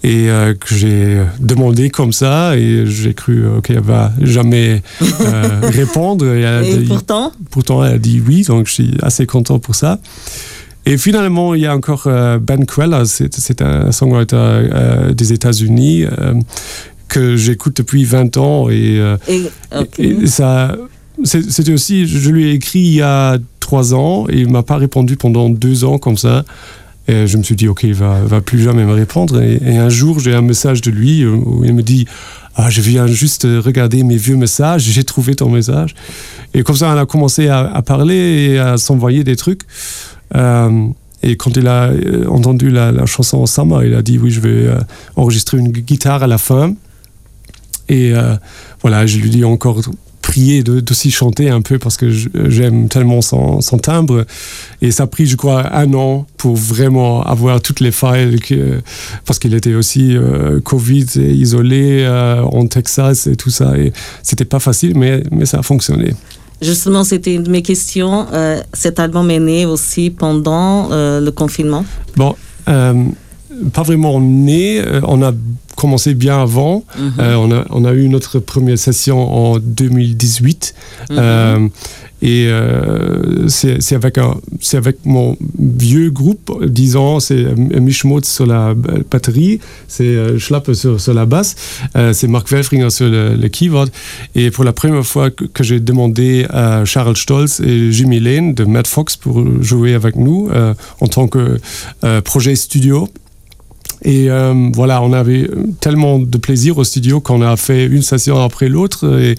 et 0.05 0.31
euh, 0.31 0.55
que 0.55 0.75
j'ai 0.75 1.19
demandé 1.39 1.91
comme 1.91 2.13
ça, 2.13 2.57
et 2.57 2.87
j'ai 2.87 3.15
cru 3.15 3.45
qu'elle 3.63 3.81
va 3.81 4.13
jamais 4.23 4.83
répondre. 5.63 6.25
Et 6.27 6.77
dit- 6.79 6.87
pourtant, 6.87 7.33
pourtant, 7.51 7.85
elle 7.85 7.95
a 7.95 7.99
dit 7.99 8.23
oui, 8.27 8.43
donc 8.45 8.67
je 8.69 8.73
suis 8.73 8.95
assez 9.03 9.27
content 9.27 9.59
pour 9.59 9.75
ça. 9.75 9.99
Et 10.85 10.99
finalement, 10.99 11.55
il 11.55 11.61
y 11.63 11.67
a 11.67 11.75
encore 11.77 12.05
euh, 12.07 12.39
Ben 12.39 12.67
Quella, 12.67 13.05
c'est 13.05 13.63
un 13.63 13.93
songwriter 13.93 14.37
euh, 14.37 15.13
des 15.13 15.33
États-Unis 15.33 16.05
euh, 16.05 16.35
que 17.09 17.37
j'écoute 17.37 17.77
depuis 17.77 18.05
20 18.05 18.37
ans 18.37 18.69
et, 18.69 18.99
et, 19.99 20.27
ça, 20.27 20.77
c'est- 21.25 21.69
aussi, 21.71 22.07
je 22.07 22.31
lui 22.31 22.49
ai 22.49 22.53
écrit 22.53 22.81
il 22.81 22.95
y 22.95 23.03
a 23.03 23.39
trois 23.61 23.95
ans 23.95 24.27
et 24.29 24.41
il 24.41 24.51
m'a 24.51 24.63
pas 24.63 24.77
répondu 24.77 25.17
pendant 25.17 25.49
deux 25.51 25.85
ans 25.85 25.99
comme 25.99 26.17
ça. 26.17 26.45
Et 27.09 27.27
je 27.27 27.37
me 27.37 27.43
suis 27.43 27.57
dit, 27.57 27.67
ok, 27.67 27.83
il 27.83 27.95
va, 27.95 28.21
va 28.23 28.41
plus 28.41 28.63
jamais 28.63 28.85
me 28.85 28.93
répondre. 28.93 29.41
Et, 29.43 29.77
un 29.77 29.89
jour, 29.89 30.21
j'ai 30.21 30.35
un 30.35 30.43
message 30.43 30.81
de 30.83 30.91
lui 30.91 31.23
euh, 31.23 31.31
où 31.31 31.65
il 31.65 31.75
me 31.75 31.83
dit, 31.83 32.07
ah, 32.55 32.71
je 32.71 32.81
viens 32.81 33.07
juste 33.07 33.43
regarder 33.43 34.05
mes 34.05 34.17
vieux 34.17 34.37
messages, 34.37 34.83
j'ai 34.91 35.05
trouvé 35.05 35.35
ton 35.35 35.51
message. 35.51 35.95
Et 36.55 36.63
comme 36.63 36.77
ça, 36.77 36.95
on 36.95 36.99
a 36.99 37.07
commencé 37.07 37.49
à, 37.49 37.83
parler 37.83 38.51
et 38.53 38.59
à 38.59 38.77
s'envoyer 38.77 39.25
des 39.25 39.37
trucs. 39.37 39.63
Euh, 40.37 40.87
et 41.25 41.37
quand 41.37 41.57
il 41.57 41.67
a 41.67 41.89
euh, 41.89 42.27
entendu 42.29 42.71
la, 42.71 43.07
chanson 43.07 43.45
Summer, 43.47 43.85
il 43.85 43.95
a 43.95 44.03
dit, 44.03 44.19
oui, 44.19 44.31
je 44.31 44.41
vais 44.41 44.71
enregistrer 45.17 45.59
une 45.59 45.71
guitare 45.71 46.23
à 46.23 46.27
la 46.27 46.39
fin. 46.39 46.75
Et 47.89 48.13
voilà, 48.81 49.07
je 49.07 49.19
lui 49.19 49.29
dis 49.29 49.45
encore 49.45 49.83
prier 50.33 50.63
de- 50.63 50.81
d'aussi 50.81 51.11
chanter 51.11 51.51
un 51.51 51.61
peu 51.61 51.79
parce 51.79 51.99
que 51.99 52.07
j'aime 52.11 52.89
tellement 52.89 53.21
son, 53.21 53.61
son 53.61 53.79
timbre. 53.79 54.25
Et 54.81 54.91
ça 54.91 55.03
a 55.03 55.07
pris, 55.07 55.27
je 55.27 55.37
crois, 55.37 55.61
un 55.77 55.93
an 55.93 56.27
pour 56.39 56.57
vraiment 56.57 57.23
avoir 57.23 57.61
toutes 57.61 57.81
les 57.81 57.93
files 57.93 58.41
que, 58.41 58.81
parce 59.27 59.39
qu'il 59.39 59.53
était 59.53 59.75
aussi 59.75 60.17
euh, 60.17 60.61
Covid 60.61 61.07
et 61.17 61.33
isolé 61.33 62.03
euh, 62.05 62.43
en 62.45 62.67
Texas 62.67 63.27
et 63.27 63.37
tout 63.37 63.51
ça. 63.51 63.77
Et 63.77 63.93
c'était 64.23 64.47
pas 64.47 64.59
facile, 64.61 64.97
mais, 64.97 65.23
mais 65.31 65.45
ça 65.45 65.59
a 65.59 65.63
fonctionné. 65.63 66.15
Justement, 66.63 67.05
c'était 67.05 67.35
une 67.35 67.43
de 67.43 67.51
mes 67.51 67.63
questions. 67.63 68.27
Euh, 68.33 68.63
cet 68.73 69.01
album 69.01 69.31
est 69.31 69.41
né 69.41 69.67
aussi 69.67 70.09
pendant 70.11 70.89
le 70.91 71.31
confinement? 71.31 71.85
Bon, 72.17 72.35
euh, 72.69 73.05
pas 73.73 73.83
vraiment 73.83 74.21
né. 74.21 74.81
euh, 74.81 75.01
on 75.05 75.23
a 75.23 75.33
commencé 75.77 76.15
bien 76.15 76.41
avant. 76.41 76.85
Mhm. 76.99 77.13
Euh, 77.19 77.35
on, 77.37 77.51
a, 77.53 77.65
on 77.71 77.85
a 77.85 77.93
eu 77.93 78.09
notre 78.09 78.39
première 78.39 78.79
session 78.79 79.19
en 79.53 79.59
2018. 79.59 80.75
Mhm. 81.11 81.17
Euh, 81.19 81.69
et 82.25 82.47
euh, 82.47 83.49
c'est 83.49 83.95
avec, 83.97 84.17
un- 84.17 84.37
c'est 84.61 84.77
avec 84.77 84.99
mon 85.05 85.37
vieux 85.59 86.11
groupe, 86.11 86.65
disons, 86.65 87.19
c'est 87.19 87.35
euh, 87.45 87.55
Mischmutz 87.81 88.29
sur 88.31 88.47
la 88.47 88.75
batterie, 89.11 89.59
c'est 89.89 90.39
Schlappe 90.39 90.73
sur, 90.73 91.01
sur 91.01 91.15
la 91.15 91.27
basse, 91.27 91.57
c'est 92.13 92.29
Mark 92.29 92.49
Welfringer 92.49 92.91
sur 92.91 93.09
le, 93.09 93.35
le 93.35 93.49
keyboard. 93.49 93.91
Et 94.37 94.53
pour 94.53 94.63
la 94.63 94.73
première 94.73 95.05
fois 95.05 95.31
que, 95.33 95.47
que 95.47 95.65
j'ai 95.65 95.81
demandé 95.81 96.47
à 96.51 96.85
Charles 96.85 97.17
Stolz 97.17 97.61
et 97.61 97.91
Jimmy 97.91 98.21
Lane 98.21 98.55
de 98.55 98.65
Mad 98.65 98.87
Fox 98.87 99.17
pour 99.17 99.43
jouer 99.61 99.95
avec 99.95 100.15
nous 100.15 100.49
en 101.01 101.07
tant 101.09 101.27
que 101.27 101.59
projet 102.21 102.55
studio. 102.55 103.09
Et 104.05 104.31
euh, 104.31 104.71
voilà, 104.75 105.01
on 105.03 105.13
avait 105.13 105.49
tellement 105.81 106.19
de 106.19 106.39
plaisir 106.39 106.79
au 106.79 106.85
studio 106.85 107.21
qu'on 107.21 107.41
a 107.43 107.57
fait 107.57 107.85
une 107.87 108.03
session 108.03 108.43
après 108.43 108.69
l'autre. 108.69 109.19
Et, 109.21 109.37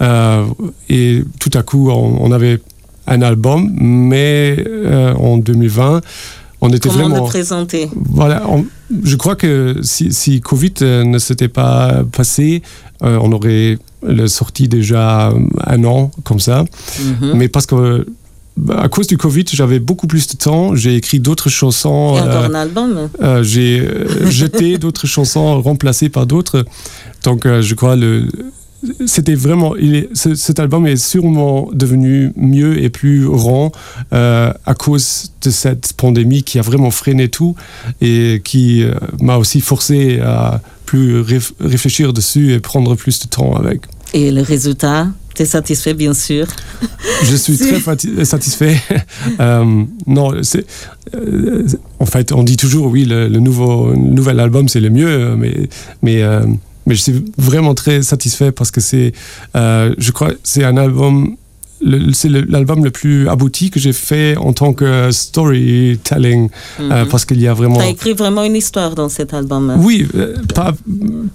euh, 0.00 0.44
et 0.88 1.22
tout 1.38 1.50
à 1.54 1.62
coup, 1.62 1.90
on, 1.90 2.18
on 2.20 2.32
avait 2.32 2.60
un 3.06 3.22
album, 3.22 3.70
mais 3.80 4.56
euh, 4.66 5.14
en 5.14 5.36
2020, 5.38 6.00
on 6.60 6.68
était 6.70 6.88
Comment 6.88 7.08
vraiment. 7.08 7.24
le 7.24 7.28
présenter 7.28 7.88
Voilà, 7.94 8.42
on- 8.48 8.64
je 9.04 9.16
crois 9.16 9.36
que 9.36 9.76
si, 9.82 10.12
si 10.12 10.40
Covid 10.40 10.74
ne 10.80 11.18
s'était 11.18 11.48
pas 11.48 12.02
passé, 12.10 12.62
on 13.00 13.32
aurait 13.32 13.76
le 14.06 14.26
sorti 14.28 14.68
déjà 14.68 15.32
un 15.66 15.84
an 15.84 16.10
comme 16.24 16.40
ça. 16.40 16.64
Mhm. 17.20 17.32
Mais 17.36 17.48
parce 17.48 17.66
que 17.66 18.06
à 18.76 18.88
cause 18.88 19.06
du 19.06 19.16
Covid, 19.16 19.44
j'avais 19.52 19.78
beaucoup 19.80 20.06
plus 20.06 20.26
de 20.28 20.36
temps. 20.36 20.74
J'ai 20.74 20.94
écrit 20.94 21.18
d'autres 21.20 21.48
chansons. 21.50 22.16
Et 22.16 22.20
encore 22.20 22.44
euh, 22.44 22.48
un 22.48 22.54
album 22.54 23.08
euh, 23.20 23.42
j'ai 23.42 23.80
euh, 23.80 24.30
jeté 24.30 24.78
d'autres 24.78 25.06
chansons 25.06 25.60
remplacées 25.60 26.08
par 26.08 26.26
d'autres. 26.26 26.64
Donc, 27.24 27.46
euh, 27.46 27.62
je 27.62 27.74
crois 27.74 27.96
le 27.96 28.28
c'était 29.06 29.34
vraiment 29.34 29.74
il 29.76 29.94
est, 29.94 30.08
ce- 30.14 30.34
cet 30.34 30.60
album 30.60 30.86
est 30.86 30.96
sûrement 31.02 31.70
devenu 31.72 32.32
mieux 32.36 32.82
et 32.82 32.90
plus 32.90 33.26
rond 33.26 33.72
euh, 34.12 34.52
à 34.66 34.74
cause 34.74 35.32
de 35.40 35.48
cette 35.50 35.94
pandémie 35.94 36.42
qui 36.42 36.58
a 36.58 36.62
vraiment 36.62 36.90
freiné 36.90 37.28
tout 37.28 37.54
et 38.02 38.42
qui 38.44 38.82
euh, 38.82 38.92
m'a 39.22 39.38
aussi 39.38 39.62
forcé 39.62 40.20
à 40.20 40.60
plus 40.84 41.22
réf- 41.22 41.52
réfléchir 41.60 42.12
dessus 42.12 42.52
et 42.52 42.60
prendre 42.60 42.94
plus 42.94 43.20
de 43.20 43.26
temps 43.26 43.56
avec. 43.56 43.80
Et 44.14 44.30
le 44.30 44.40
résultat 44.42 45.08
T'es 45.34 45.44
satisfait, 45.44 45.94
bien 45.94 46.14
sûr. 46.14 46.46
Je 47.24 47.34
suis 47.34 47.58
très 47.58 47.80
satisfait. 48.24 48.76
Euh, 49.40 49.84
non, 50.06 50.32
c'est, 50.42 50.64
euh, 51.14 51.66
en 51.98 52.06
fait, 52.06 52.30
on 52.30 52.44
dit 52.44 52.56
toujours 52.56 52.86
oui, 52.86 53.04
le, 53.04 53.26
le 53.26 53.40
nouveau, 53.40 53.90
le 53.90 53.96
nouvel 53.96 54.38
album 54.38 54.68
c'est 54.68 54.80
le 54.80 54.90
mieux, 54.90 55.08
euh, 55.08 55.36
mais 55.36 55.68
mais 56.02 56.22
euh, 56.22 56.46
mais 56.86 56.94
je 56.94 57.02
suis 57.02 57.24
vraiment 57.38 57.74
très 57.74 58.02
satisfait 58.02 58.52
parce 58.52 58.70
que 58.70 58.80
c'est, 58.80 59.12
je 59.54 60.10
crois, 60.12 60.32
c'est 60.44 60.62
un 60.62 60.76
album. 60.76 61.36
C'est 62.12 62.28
l'album 62.30 62.84
le 62.84 62.90
plus 62.90 63.28
abouti 63.28 63.70
que 63.70 63.78
j'ai 63.78 63.92
fait 63.92 64.36
en 64.38 64.52
tant 64.52 64.72
que 64.72 65.10
storytelling 65.10 66.48
euh, 66.80 67.04
Mhm. 67.04 67.08
parce 67.10 67.24
qu'il 67.24 67.40
y 67.40 67.46
a 67.48 67.54
vraiment 67.54 67.76
T'as 67.78 67.88
écrit 67.88 68.12
vraiment 68.14 68.42
une 68.44 68.56
histoire 68.56 68.94
dans 68.94 69.08
cet 69.08 69.34
album. 69.34 69.74
oui, 69.78 70.06
euh, 70.14 70.36
pas, 70.54 70.74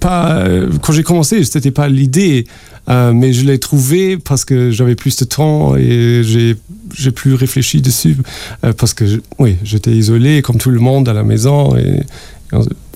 pas, 0.00 0.36
euh, 0.38 0.68
quand 0.82 0.92
j'ai 0.92 1.02
commencé, 1.02 1.42
c'était 1.44 1.70
pas 1.70 1.88
l'idée, 1.88 2.46
euh, 2.88 3.12
mais 3.12 3.32
je 3.32 3.44
l'ai 3.44 3.58
trouvé 3.58 4.16
parce 4.18 4.44
que 4.44 4.70
j'avais 4.70 4.94
plus 4.96 5.16
de 5.16 5.24
temps 5.24 5.76
et 5.76 6.22
j'ai 6.24 6.56
j'ai 6.92 7.12
plus 7.12 7.34
réfléchi 7.34 7.80
dessus 7.80 8.16
euh, 8.64 8.72
parce 8.72 8.94
que 8.94 9.06
je- 9.06 9.18
oui, 9.38 9.54
j'étais 9.62 9.92
isolé 9.92 10.42
comme 10.42 10.56
tout 10.58 10.70
le 10.72 10.80
monde 10.80 11.08
à 11.08 11.12
la 11.12 11.22
maison 11.22 11.76
et, 11.76 12.00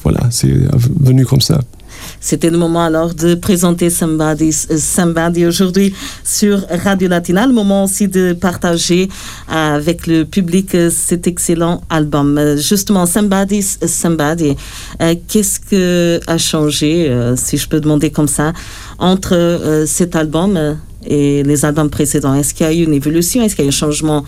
voilà, 0.03 0.23
c'est 0.31 0.53
venu 1.01 1.25
comme 1.25 1.41
ça. 1.41 1.61
C'était 2.25 2.49
le 2.49 2.57
moment 2.57 2.83
alors 2.83 3.13
de 3.13 3.35
présenter 3.35 3.91
Somebody, 3.91 4.49
euh, 4.71 4.79
Somebody 4.79 5.45
aujourd'hui 5.45 5.93
sur 6.25 6.65
Radio 6.71 7.07
Latina. 7.07 7.47
Le 7.47 7.53
moment 7.53 7.85
aussi 7.85 8.09
de 8.09 8.33
partager 8.33 9.11
avec 9.47 10.07
le 10.07 10.25
public 10.25 10.75
euh, 10.75 10.89
cet 10.89 11.27
excellent 11.27 11.83
album. 11.91 12.39
Euh, 12.39 12.57
Justement, 12.57 13.05
Somebody, 13.05 13.63
Somebody. 13.63 14.57
Qu'est-ce 15.29 15.61
que 15.61 16.19
a 16.27 16.39
changé, 16.39 17.15
si 17.37 17.59
je 17.59 17.69
peux 17.69 17.81
demander 17.81 18.09
comme 18.11 18.29
ça, 18.29 18.55
entre 18.99 19.85
cet 19.87 20.17
album 20.17 20.79
et 21.07 21.43
les 21.43 21.65
albums 21.67 21.91
précédents? 21.91 22.35
Est-ce 22.35 22.55
qu'il 22.55 22.65
y 22.65 22.69
a 22.69 22.73
eu 22.73 22.85
une 22.85 22.95
évolution? 22.95 23.43
Est-ce 23.43 23.55
qu'il 23.55 23.65
y 23.65 23.67
a 23.67 23.71
eu 23.71 23.75
un 23.75 23.77
changement 23.77 24.25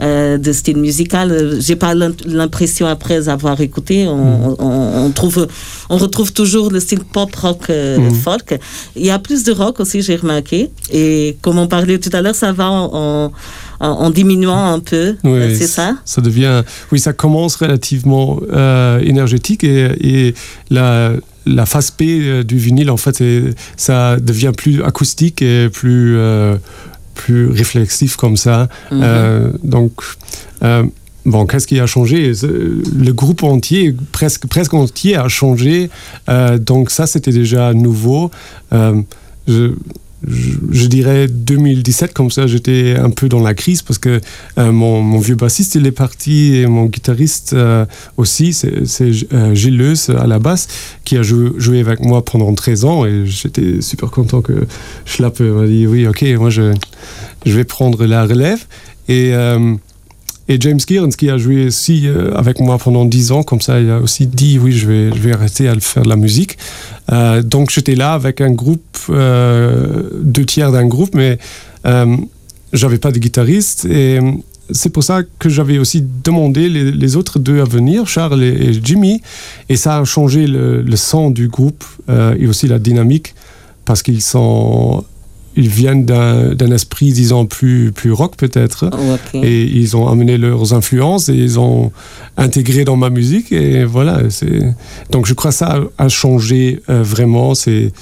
euh, 0.00 0.38
de 0.38 0.52
style 0.52 0.76
musical. 0.78 1.56
J'ai 1.60 1.76
pas 1.76 1.94
l'im- 1.94 2.14
l'impression 2.26 2.86
après 2.86 3.28
avoir 3.28 3.60
écouté, 3.60 4.06
on, 4.06 4.56
on- 4.60 5.04
on 5.06 5.10
trouve, 5.10 5.46
on 5.90 5.96
retrouve 5.96 6.32
toujours 6.32 6.70
le 6.70 6.80
style 6.80 7.00
pop 7.00 7.34
rock 7.36 7.70
euh, 7.70 7.98
Mhm. 7.98 8.14
folk. 8.14 8.58
Il 8.94 9.04
y 9.06 9.10
a 9.10 9.18
plus 9.18 9.44
de 9.44 9.52
rock 9.52 9.80
aussi, 9.80 10.02
j'ai 10.02 10.16
remarqué. 10.16 10.70
Et 10.92 11.36
comme 11.42 11.58
on 11.58 11.66
parlait 11.66 11.98
tout 11.98 12.10
à 12.12 12.20
l'heure, 12.22 12.34
ça 12.34 12.52
va 12.52 12.70
en, 12.70 12.90
en- 12.92 13.32
en- 13.80 13.86
en 14.04 14.10
diminuant 14.10 14.72
un 14.72 14.80
peu. 14.80 15.16
Oui, 15.24 15.54
C'est 15.56 15.66
ça 15.66 15.96
Ça? 16.04 16.20
devient, 16.20 16.62
oui, 16.92 16.98
ça 16.98 17.12
commence 17.12 17.56
relativement 17.56 18.40
euh, 18.52 19.00
énergétique 19.00 19.64
et, 19.64 19.90
et 20.00 20.34
la, 20.70 21.12
la 21.44 21.66
phase 21.66 21.90
P 21.90 22.42
du 22.44 22.56
vinyle, 22.56 22.90
en 22.90 22.96
fait, 22.96 23.22
ça 23.76 24.16
devient 24.18 24.52
plus 24.56 24.82
acoustique 24.82 25.42
et 25.42 25.68
plus, 25.68 26.16
euh, 26.16 26.56
plus 27.16 27.48
réflexif 27.50 28.14
comme 28.16 28.36
ça. 28.36 28.68
Mhm. 28.92 29.00
Euh, 29.02 29.50
donc, 29.64 29.92
euh, 30.62 30.84
bon, 31.24 31.46
qu'est-ce 31.46 31.66
qui 31.66 31.80
a 31.80 31.86
changé? 31.86 32.32
C'est- 32.34 32.46
Le 32.46 33.12
groupe 33.12 33.42
entier, 33.42 33.94
presque, 34.12 34.46
presque 34.46 34.74
entier, 34.74 35.16
a 35.16 35.28
changé. 35.28 35.90
Euh, 36.28 36.58
donc 36.58 36.90
ça, 36.90 37.06
c'était 37.06 37.32
déjà 37.32 37.74
nouveau. 37.74 38.30
Euh, 38.72 39.00
je, 39.48 39.72
je, 40.26 40.86
dirais 40.86 41.28
2017, 41.28 42.12
comme 42.12 42.30
ça, 42.30 42.46
j'étais 42.46 42.96
un 42.96 43.10
peu 43.10 43.28
dans 43.28 43.42
la 43.42 43.54
crise 43.54 43.82
parce 43.82 43.98
que 43.98 44.20
euh, 44.58 44.72
mon, 44.72 45.18
vieux 45.18 45.36
bassiste, 45.36 45.76
il 45.76 45.86
est 45.86 45.92
parti 45.92 46.56
et 46.56 46.66
mon 46.66 46.86
guitariste 46.86 47.52
euh, 47.52 47.86
aussi, 48.16 48.52
c'est 48.52 48.72
euh, 49.32 49.54
Gilles 49.54 49.76
Leus 49.76 50.10
à 50.10 50.26
la 50.26 50.38
basse, 50.38 50.68
qui 51.04 51.16
a 51.16 51.22
joué, 51.22 51.80
avec 51.80 52.00
moi 52.00 52.24
pendant 52.24 52.52
13 52.54 52.84
ans 52.84 53.06
et 53.06 53.26
j'étais 53.26 53.80
super 53.80 54.10
content 54.10 54.40
que 54.40 54.66
Schlapp 55.04 55.40
m'a 55.40 55.66
dit 55.66 55.86
oui, 55.86 56.06
ok, 56.06 56.24
moi 56.38 56.50
je, 56.50 56.74
je 57.44 57.52
vais 57.52 57.64
prendre 57.64 58.04
la 58.06 58.24
relève. 58.24 58.64
Et, 59.08 59.32
et 60.48 60.60
James 60.60 60.78
Kearns, 60.78 61.10
qui 61.10 61.28
a 61.28 61.38
joué 61.38 61.66
aussi 61.66 62.06
euh, 62.06 62.32
avec 62.34 62.60
moi 62.60 62.78
pendant 62.78 63.04
10 63.04 63.32
ans, 63.32 63.42
comme 63.42 63.60
ça, 63.60 63.80
il 63.80 63.90
a 63.90 63.98
aussi 63.98 64.26
dit 64.26 64.58
oui, 64.58 64.72
je 64.72 64.86
vais, 64.86 65.12
je 65.12 65.20
vais 65.20 65.32
arrêter 65.32 65.68
à 65.68 65.78
faire 65.80 66.04
de 66.04 66.08
la 66.08 66.16
musique. 66.16 66.56
Euh, 67.12 67.42
donc 67.42 67.70
j'étais 67.70 67.94
là 67.94 68.12
avec 68.12 68.40
un 68.40 68.50
groupe, 68.50 68.98
euh, 69.10 70.02
deux 70.22 70.44
tiers 70.44 70.70
d'un 70.70 70.86
groupe, 70.86 71.14
mais 71.14 71.38
euh, 71.84 72.16
j'avais 72.72 72.98
pas 72.98 73.10
de 73.10 73.18
guitariste. 73.18 73.86
Et 73.86 74.20
c'est 74.70 74.90
pour 74.90 75.02
ça 75.02 75.22
que 75.38 75.48
j'avais 75.48 75.78
aussi 75.78 76.04
demandé 76.24 76.68
les, 76.68 77.16
autres 77.16 77.38
deux 77.40 77.60
à 77.60 77.64
venir, 77.64 78.06
Charles 78.06 78.42
et, 78.42 78.72
Jimmy. 78.82 79.22
Et 79.68 79.76
ça 79.76 79.98
a 79.98 80.04
changé 80.04 80.46
le, 80.46 80.84
son 80.96 81.30
du 81.30 81.48
groupe 81.48 81.84
et 82.08 82.46
aussi 82.48 82.66
la 82.66 82.78
dynamique, 82.78 83.34
parce 83.84 84.02
qu'ils 84.02 84.22
sont... 84.22 85.04
Ils 85.56 85.68
viennent 85.68 86.04
d'un 86.04 86.70
esprit, 86.70 87.12
disons, 87.12 87.46
plus, 87.46 87.90
plus 87.90 88.12
rock 88.12 88.36
peut-être. 88.36 88.90
Oh. 88.92 89.36
Et 89.42 89.64
ils 89.64 89.96
ont 89.96 90.06
amené 90.06 90.36
leurs 90.36 90.74
influences 90.74 91.28
et 91.28 91.34
ils 91.34 91.58
ont 91.58 91.92
intégré 92.36 92.84
dans 92.84 92.96
ma 92.96 93.08
musique. 93.08 93.52
Et 93.52 93.84
voilà. 93.84 94.20
Donc 95.10 95.26
je 95.26 95.34
crois 95.34 95.50
que 95.50 95.56
ça 95.56 95.80
a, 95.96 96.08
changé 96.08 96.80
euh, 96.90 97.02
vraiment. 97.02 97.54
C'est 97.54 97.92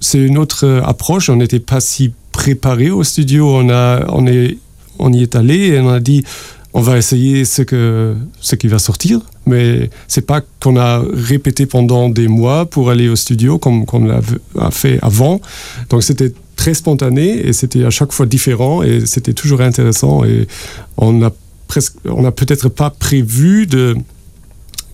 c'est 0.00 0.18
une 0.18 0.38
autre 0.38 0.66
euh, 0.66 0.82
approche. 0.82 1.28
On 1.30 1.36
n'était 1.36 1.60
pas 1.60 1.80
si 1.80 2.12
préparé 2.32 2.90
au 2.90 3.04
studio. 3.04 3.48
On 3.48 3.70
a 3.70 4.06
on 4.08 4.26
est 4.26 4.58
on 4.98 5.12
y 5.12 5.22
est 5.22 5.36
allé 5.36 5.68
et 5.68 5.80
on 5.80 5.88
a 5.88 6.00
dit 6.00 6.24
on 6.72 6.80
va 6.80 6.98
essayer 6.98 7.44
ce 7.44 7.62
que 7.62 8.14
ce 8.40 8.54
qui 8.54 8.68
va 8.68 8.78
sortir. 8.78 9.20
Mais 9.46 9.90
c'est 10.06 10.26
pas 10.26 10.40
qu'on 10.60 10.76
a 10.76 11.02
répété 11.12 11.66
pendant 11.66 12.08
des 12.08 12.28
mois 12.28 12.66
pour 12.66 12.90
aller 12.90 13.08
au 13.08 13.16
studio 13.16 13.58
comme 13.58 13.86
comme 13.86 14.04
on 14.04 14.60
l'a 14.60 14.70
fait 14.70 14.98
avant. 15.02 15.40
Donc 15.88 16.02
c'était 16.02 16.32
très 16.60 16.74
spontané 16.74 17.46
et 17.46 17.52
c'était 17.52 17.84
à 17.84 17.90
chaque 17.90 18.12
fois 18.12 18.26
différent 18.26 18.82
et 18.82 19.06
c'était 19.06 19.32
toujours 19.32 19.62
intéressant 19.62 20.24
et 20.24 20.46
on 20.98 21.22
a 21.22 21.30
on 22.04 22.24
a 22.24 22.32
peut-être 22.32 22.68
pas 22.68 22.90
prévu 22.90 23.66
de 23.66 23.96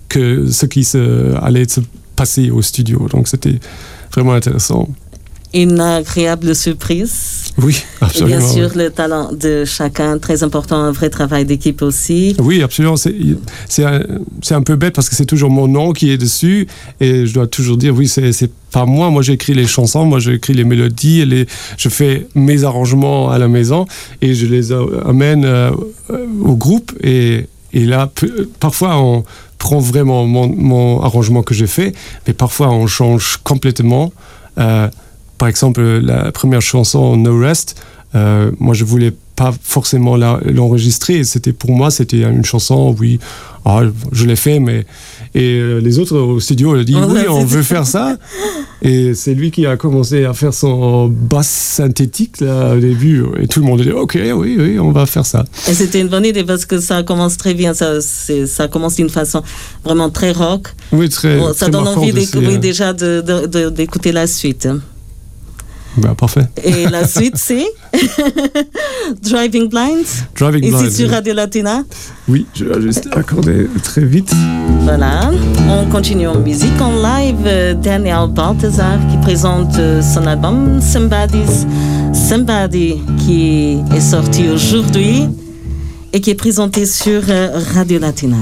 que 0.09 0.49
ce 0.51 0.67
qui 0.67 0.85
se, 0.85 1.35
allait 1.43 1.69
se 1.69 1.81
passer 2.15 2.51
au 2.51 2.63
studio 2.63 3.09
donc 3.11 3.27
c'était 3.27 3.59
vraiment 4.13 4.35
intéressant 4.35 4.89
Une 5.57 5.81
agréable 5.81 6.55
surprise. 6.55 7.53
oui 7.57 7.83
Et 8.01 8.05
absolument 8.05 8.39
bien 8.39 8.47
sûr, 8.47 8.71
le 8.77 8.91
talent 8.91 9.33
de 9.33 9.65
chacun, 9.65 10.19
très 10.19 10.43
important, 10.43 10.77
un 10.77 10.93
vrai 10.93 11.09
travail 11.09 11.47
d'équipe 11.47 11.81
aussi. 11.81 12.37
Oui, 12.39 12.63
absolument. 12.63 12.97
C'est 12.97 13.85
un, 13.85 14.03
un 14.51 14.63
peu 14.63 14.77
bête 14.77 14.95
parce 14.95 15.09
que 15.09 15.17
c'est 15.17 15.25
toujours 15.25 15.51
mon 15.51 15.67
nom 15.67 15.93
qui 15.93 16.11
est 16.11 16.19
dessus 16.19 16.67
et 17.01 17.27
je 17.27 17.33
dois 17.33 17.47
toujours 17.47 17.79
dire 17.79 17.95
oui, 17.95 18.07
c'est 18.07 18.51
pas 18.71 18.85
moi. 18.85 19.11
Moi, 19.11 19.23
j'écris 19.23 19.55
les 19.55 19.67
chansons, 19.67 20.05
moi, 20.05 20.19
j'écris 20.19 20.53
les 20.53 20.65
mélodies, 20.65 21.21
et 21.21 21.27
les, 21.27 21.47
je 21.79 21.89
fais 21.89 22.27
mes 22.35 22.65
arrangements 22.65 23.31
à 23.31 23.39
la 23.39 23.49
maison 23.49 23.87
et 24.21 24.35
je 24.35 24.47
les 24.47 24.73
amène 24.73 25.45
euh, 25.47 25.71
au 26.43 26.55
groupe 26.55 26.93
et, 27.03 27.47
et 27.73 27.85
là, 27.85 28.11
parfois, 28.61 28.97
on 28.99 29.25
prend 29.59 29.79
vraiment 29.79 30.27
mon, 30.27 30.49
mon 30.49 31.03
arrangement 31.03 31.43
que 31.43 31.55
j'ai 31.55 31.67
fait, 31.67 31.95
mais 32.27 32.33
parfois, 32.33 32.71
on 32.71 32.87
change 32.87 33.39
complètement. 33.43 34.13
Euh, 34.59 34.89
par 35.39 35.49
exemple, 35.49 35.83
la 35.83 36.33
première 36.33 36.63
chanson 36.63 37.17
No 37.17 37.39
Rest, 37.39 37.77
euh, 38.15 38.51
moi 38.59 38.75
je 38.75 38.85
voulais 38.85 39.13
pas 39.37 39.53
forcément 39.63 40.17
l'enregistrer. 40.17 41.23
C'était 41.25 41.53
pour 41.53 41.71
moi, 41.71 41.91
c'était 41.91 42.23
une 42.23 42.45
chanson, 42.45 42.97
oui, 42.99 43.19
ah, 43.67 43.83
je 44.13 44.25
l'ai 44.25 44.37
fait, 44.37 44.61
mais 44.61 44.87
et 45.35 45.59
euh, 45.59 45.81
les 45.81 45.99
autres 45.99 46.17
au 46.17 46.41
studio 46.41 46.75
ont 46.75 46.83
dit 46.83 46.95
oui, 47.09 47.29
on 47.29 47.45
veut 47.45 47.63
faire 47.63 47.87
ça. 47.87 48.17
Et 48.81 49.13
c'est 49.15 49.35
lui 49.35 49.51
qui 49.51 49.67
a 49.67 49.77
commencé 49.77 50.25
à 50.25 50.33
faire 50.33 50.55
son 50.55 51.09
basse 51.09 51.49
synthétique 51.49 52.41
là, 52.41 52.75
au 52.75 52.81
début, 52.81 53.25
et 53.39 53.47
tout 53.47 53.61
le 53.61 53.67
monde 53.67 53.83
a 53.83 53.85
dit 53.85 53.91
ok, 53.91 54.19
oui, 54.37 54.57
oui, 54.59 54.79
on 54.79 54.93
va 54.93 55.05
faire 55.05 55.27
ça. 55.27 55.45
Et 55.69 55.75
c'était 55.75 56.01
une 56.01 56.09
bonne 56.09 56.25
idée 56.25 56.45
parce 56.45 56.65
que 56.65 56.81
ça 56.81 57.03
commence 57.03 57.37
très 57.37 57.53
bien. 57.53 57.75
Ça, 57.75 58.69
commence 58.69 58.97
d'une 58.97 59.11
façon 59.11 59.43
vraiment 59.85 60.09
très 60.09 60.33
rock. 60.33 60.69
Oui, 60.93 61.11
très. 61.11 61.37
Bon, 61.37 61.49
ça 61.49 61.67
très 61.67 61.71
donne 61.71 61.89
envie 61.89 62.13
oui, 62.13 62.29
euh, 62.35 62.59
déjà 62.59 62.95
d'écouter 62.95 64.13
la 64.13 64.27
suite. 64.27 64.69
Parfait. 66.17 66.47
Et 66.63 66.87
la 66.87 67.07
suite, 67.09 67.37
c'est 67.37 67.67
Driving 69.23 69.69
Blind. 69.69 70.05
Driving 70.39 70.65
Ici 70.65 70.77
Blind, 70.77 70.91
sur 70.93 71.09
oui. 71.09 71.15
Radio 71.15 71.35
Latina. 71.35 71.83
Oui, 72.29 72.47
je 72.55 72.65
vais 72.65 72.81
juste 72.81 73.09
accorder 73.13 73.69
très 73.83 74.05
vite. 74.05 74.33
Voilà. 74.83 75.31
On 75.69 75.87
continue 75.91 76.29
en 76.29 76.39
musique 76.39 76.81
en 76.81 76.93
live. 76.93 77.77
Daniel 77.83 78.29
Balthazar 78.31 78.99
qui 79.11 79.17
présente 79.19 79.75
son 80.03 80.27
album 80.27 80.81
Somebody's 80.81 81.67
Somebody 82.13 83.01
qui 83.25 83.79
est 83.95 84.01
sorti 84.01 84.49
aujourd'hui 84.49 85.29
et 86.13 86.21
qui 86.21 86.31
est 86.31 86.35
présenté 86.35 86.87
sur 86.87 87.23
Radio 87.75 87.99
Latina. 87.99 88.37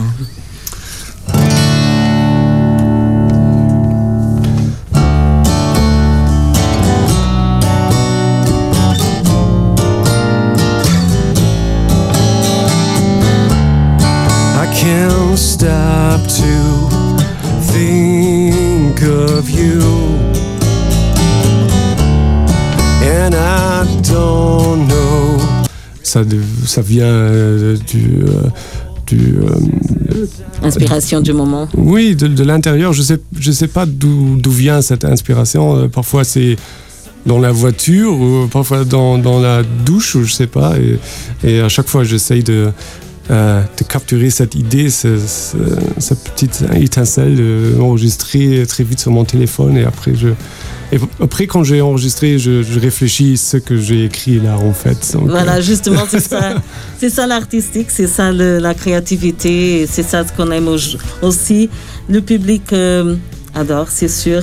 Ça, 26.66 26.81
vient 26.83 27.05
euh, 27.05 27.77
du. 27.87 28.22
euh, 28.27 28.48
du 29.07 29.37
euh, 29.37 30.27
Inspiration 30.62 31.20
du 31.20 31.33
moment. 31.33 31.68
oui, 31.77 32.14
de, 32.16 32.27
de 32.27 32.44
l'intérieur. 32.44 32.92
Je 32.92 33.03
sais, 33.03 33.18
je 33.38 33.53
sais 33.53 33.68
pas 33.68 33.85
d'où 33.87 34.38
vient 34.50 34.81
cette 34.81 35.05
inspiration. 35.05 35.88
Parfois, 35.90 36.24
c'est 36.24 36.57
dans 37.27 37.38
la 37.38 37.53
voiture 37.53 38.12
ou 38.18 38.46
parfois 38.48 38.85
dans, 38.85 39.18
dans 39.18 39.40
la 39.40 39.62
douche, 39.85 40.14
ou 40.14 40.24
je 40.24 40.33
sais 40.33 40.46
pas. 40.46 40.74
Et, 40.79 40.98
et 41.46 41.61
à 41.61 41.68
chaque 41.68 41.88
fois, 41.88 42.05
j'essaye 42.05 42.42
de, 42.42 42.70
euh, 43.31 43.62
de 43.79 43.85
capturer 43.85 44.31
cette 44.31 44.55
idée, 44.55 44.88
ce- 44.90 45.18
ce- 45.18 45.57
cette 45.98 46.22
petite 46.24 46.64
étincelle, 46.74 47.42
enregistrer 47.81 48.64
très 48.66 48.85
vite 48.85 49.00
sur 49.00 49.11
mon 49.11 49.24
téléphone. 49.24 49.77
Et 49.77 49.85
après, 49.85 50.14
je, 50.14 50.29
et 50.94 50.98
après 51.20 51.46
quand 51.46 51.64
j'ai 51.64 51.80
enregistré, 51.80 52.38
je, 52.38 52.62
je 52.62 52.78
réfléchis 52.78 53.37
ce 53.37 53.57
que 53.57 53.76
j'ai 53.76 54.04
écrit 54.04 54.38
là, 54.40 54.57
en 54.59 54.72
fait. 54.72 55.12
Donc, 55.14 55.28
Voilà, 55.30 55.57
euh, 55.57 55.62
justement, 55.62 56.04
c'est 56.09 56.20
ça, 56.20 56.54
c'est 56.98 57.11
ça 57.11 57.26
l'artistique, 57.26 57.88
c'est 57.90 58.07
ça 58.07 58.30
le- 58.33 58.59
la 58.59 58.74
créativité, 58.74 59.87
c'est 59.90 60.02
ça 60.02 60.24
ce 60.26 60.33
qu'on 60.33 60.50
aime 60.50 60.68
au- 60.68 61.26
aussi. 61.26 61.68
Le 62.09 62.20
public 62.20 62.72
euh, 62.72 63.16
adore, 63.54 63.88
c'est 63.90 64.09
sûr. 64.09 64.42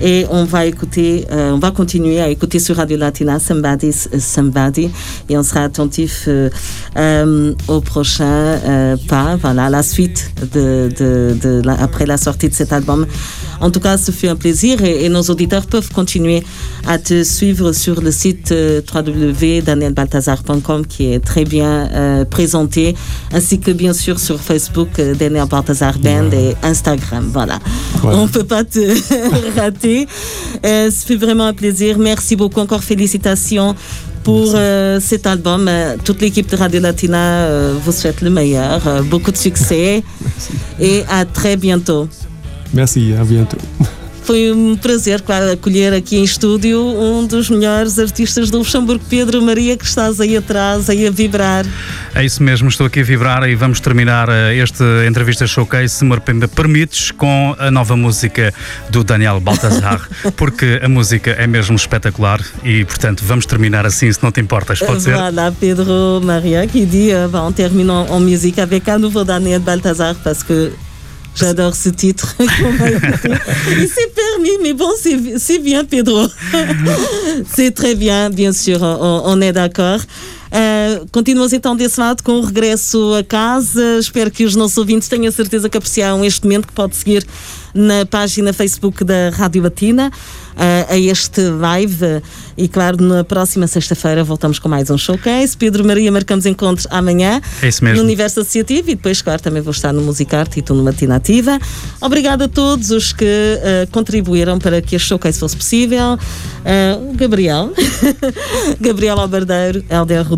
Et 0.00 0.26
on 0.30 0.44
va 0.44 0.64
écouter, 0.66 1.24
euh, 1.32 1.50
on 1.52 1.58
va 1.58 1.70
continuer 1.72 2.20
à 2.20 2.28
écouter 2.28 2.58
sur 2.60 2.76
Radio 2.76 2.96
Latina 2.96 3.38
Somebody's 3.40 4.08
Somebody 4.18 4.90
et 5.28 5.36
on 5.36 5.42
sera 5.42 5.62
attentif 5.64 6.24
euh, 6.28 6.50
euh, 6.96 7.52
au 7.66 7.80
prochain 7.80 8.24
euh, 8.24 8.96
pas, 9.08 9.36
voilà, 9.36 9.68
la 9.70 9.82
suite 9.82 10.30
de, 10.54 10.88
de, 10.98 11.36
de 11.42 11.62
la- 11.64 11.80
après 11.82 12.06
la 12.06 12.16
sortie 12.16 12.48
de 12.48 12.54
cet 12.54 12.72
album. 12.72 13.06
En 13.60 13.70
tout 13.72 13.80
cas, 13.80 13.96
ce 13.98 14.12
fut 14.12 14.28
un 14.28 14.36
plaisir 14.36 14.84
et, 14.84 15.04
et 15.04 15.08
nos 15.08 15.22
auditeurs 15.22 15.66
peuvent 15.66 15.90
continuer 15.92 16.44
à 16.86 16.98
te 16.98 17.24
suivre 17.24 17.72
sur 17.72 18.00
le 18.00 18.12
site 18.12 18.52
euh, 18.52 18.80
www.danielbalthazar.com 18.94 20.86
qui 20.86 21.12
est 21.12 21.18
très 21.20 21.44
bien 21.44 21.88
euh, 21.92 22.24
présenté, 22.24 22.94
ainsi 23.32 23.58
que 23.58 23.72
bien 23.72 23.92
sûr 23.92 24.20
sur 24.20 24.38
Facebook, 24.40 24.90
euh, 25.00 25.14
Daniel 25.14 25.46
Balthazar 25.48 25.98
Band 25.98 26.30
et 26.32 26.54
Instagram. 26.62 27.28
Voilà. 27.32 27.58
Voilà. 28.02 28.18
On 28.18 28.22
ne 28.26 28.28
peut 28.28 28.44
pas 28.44 28.62
te 28.62 28.78
rater. 29.58 29.87
Euh, 30.64 30.90
ce 30.90 31.06
fut 31.06 31.16
vraiment 31.16 31.46
un 31.46 31.54
plaisir. 31.54 31.98
Merci 31.98 32.36
beaucoup. 32.36 32.60
Encore 32.60 32.82
félicitations 32.82 33.74
pour 34.28 34.52
euh, 34.54 35.00
cet 35.00 35.26
album. 35.26 35.68
Euh, 35.68 35.96
toute 36.04 36.20
l'équipe 36.20 36.50
de 36.50 36.56
Radio 36.56 36.80
Latina 36.80 37.46
euh, 37.46 37.74
vous 37.82 37.92
souhaite 37.92 38.20
le 38.20 38.30
meilleur. 38.30 38.86
Euh, 38.86 39.02
beaucoup 39.02 39.32
de 39.32 39.36
succès 39.36 40.02
et 40.80 41.02
à 41.08 41.24
très 41.24 41.56
bientôt. 41.56 42.08
Merci, 42.74 43.14
à 43.18 43.24
bientôt. 43.24 43.56
Foi 44.28 44.52
um 44.52 44.76
prazer 44.76 45.22
claro, 45.22 45.50
acolher 45.52 45.94
aqui 45.94 46.18
em 46.18 46.22
estúdio 46.22 46.78
um 46.78 47.26
dos 47.26 47.48
melhores 47.48 47.98
artistas 47.98 48.50
do 48.50 48.58
Luxemburgo, 48.58 49.02
Pedro 49.08 49.40
Maria, 49.40 49.74
que 49.74 49.86
estás 49.86 50.20
aí 50.20 50.36
atrás, 50.36 50.90
aí 50.90 51.06
a 51.06 51.10
vibrar. 51.10 51.64
É 52.14 52.22
isso 52.22 52.42
mesmo, 52.42 52.68
estou 52.68 52.86
aqui 52.86 53.00
a 53.00 53.02
vibrar 53.02 53.48
e 53.48 53.54
vamos 53.54 53.80
terminar 53.80 54.28
eh, 54.28 54.56
este 54.56 54.84
entrevista 55.06 55.46
showcase, 55.46 55.94
se 55.94 56.04
me 56.04 56.14
permites, 56.46 57.10
com 57.10 57.56
a 57.58 57.70
nova 57.70 57.96
música 57.96 58.52
do 58.90 59.02
Daniel 59.02 59.40
Baltazar, 59.40 60.06
porque 60.36 60.78
a 60.82 60.88
música 60.90 61.30
é 61.30 61.46
mesmo 61.46 61.76
espetacular 61.76 62.38
e, 62.62 62.84
portanto, 62.84 63.24
vamos 63.24 63.46
terminar 63.46 63.86
assim, 63.86 64.12
se 64.12 64.22
não 64.22 64.30
te 64.30 64.42
importas, 64.42 64.78
pode 64.78 65.04
ser? 65.04 65.14
Voilà, 65.14 65.50
Pedro 65.58 66.20
Maria 66.22 66.66
qui 66.66 66.84
dit 66.84 67.12
euh, 67.12 67.28
bah, 67.28 67.44
on 67.44 67.52
termine 67.52 67.88
en, 67.88 68.06
en 68.10 68.20
musique 68.20 68.58
avec 68.58 68.90
un 68.90 68.98
nouveau 68.98 69.24
Daniel 69.24 69.60
Balthazar 69.60 70.14
parce 70.22 70.42
que 70.42 70.70
j'adore 71.38 71.74
ce 71.74 71.88
titre 71.88 72.36
qu'on 72.38 72.72
va 72.72 72.90
écouter. 72.90 73.30
Il 73.70 73.88
s'est 73.88 74.12
permis, 74.14 74.58
mais 74.62 74.72
bon, 74.74 74.90
c'est 75.00 75.38
c'est 75.38 75.58
bien, 75.58 75.84
Pedro. 75.84 76.26
c'est 77.54 77.74
très 77.74 77.94
bien, 77.94 78.30
bien 78.30 78.52
sûr, 78.52 78.82
on, 78.82 79.22
on 79.24 79.40
est 79.40 79.52
d'accord. 79.52 80.00
Uh, 80.48 81.06
continuamos 81.12 81.52
então 81.52 81.76
desse 81.76 82.00
lado 82.00 82.22
com 82.22 82.32
o 82.32 82.44
regresso 82.44 83.14
a 83.14 83.22
casa. 83.24 83.98
Espero 83.98 84.30
que 84.30 84.44
os 84.44 84.56
nossos 84.56 84.78
ouvintes 84.78 85.08
tenham 85.08 85.30
certeza 85.30 85.68
que 85.68 85.76
apreciaram 85.76 86.24
este 86.24 86.42
momento 86.44 86.66
que 86.66 86.72
pode 86.72 86.96
seguir 86.96 87.26
na 87.74 88.06
página 88.06 88.52
Facebook 88.52 89.04
da 89.04 89.30
Rádio 89.30 89.62
Latina 89.62 90.10
uh, 90.10 90.92
a 90.92 90.96
este 90.98 91.42
live. 91.42 92.22
E 92.56 92.66
claro, 92.66 93.00
na 93.02 93.22
próxima 93.22 93.66
sexta-feira 93.66 94.24
voltamos 94.24 94.58
com 94.58 94.68
mais 94.68 94.90
um 94.90 94.98
showcase. 94.98 95.56
Pedro 95.56 95.84
Maria, 95.84 96.10
marcamos 96.10 96.44
encontros 96.46 96.86
amanhã 96.90 97.40
É 97.62 97.68
isso 97.68 97.84
mesmo. 97.84 97.98
no 97.98 98.04
Universo 98.04 98.40
Associativo 98.40 98.90
e 98.90 98.94
depois, 98.94 99.22
claro, 99.22 99.40
também 99.40 99.62
vou 99.62 99.70
estar 99.70 99.92
no 99.92 100.02
Musicarte 100.02 100.58
e 100.58 100.62
tu 100.62 100.74
no 100.74 100.82
Matinativa. 100.82 101.58
Obrigada 102.00 102.46
a 102.46 102.48
todos 102.48 102.90
os 102.90 103.12
que 103.12 103.24
uh, 103.24 103.90
contribuíram 103.92 104.58
para 104.58 104.80
que 104.82 104.96
este 104.96 105.08
showcase 105.08 105.38
fosse 105.38 105.56
possível. 105.56 106.18
O 107.08 107.14
Gabriel, 107.14 107.72
Gabriel 108.80 109.18
Albardeiro, 109.18 109.82
Helder 109.88 110.22
Rodrigues, 110.22 110.37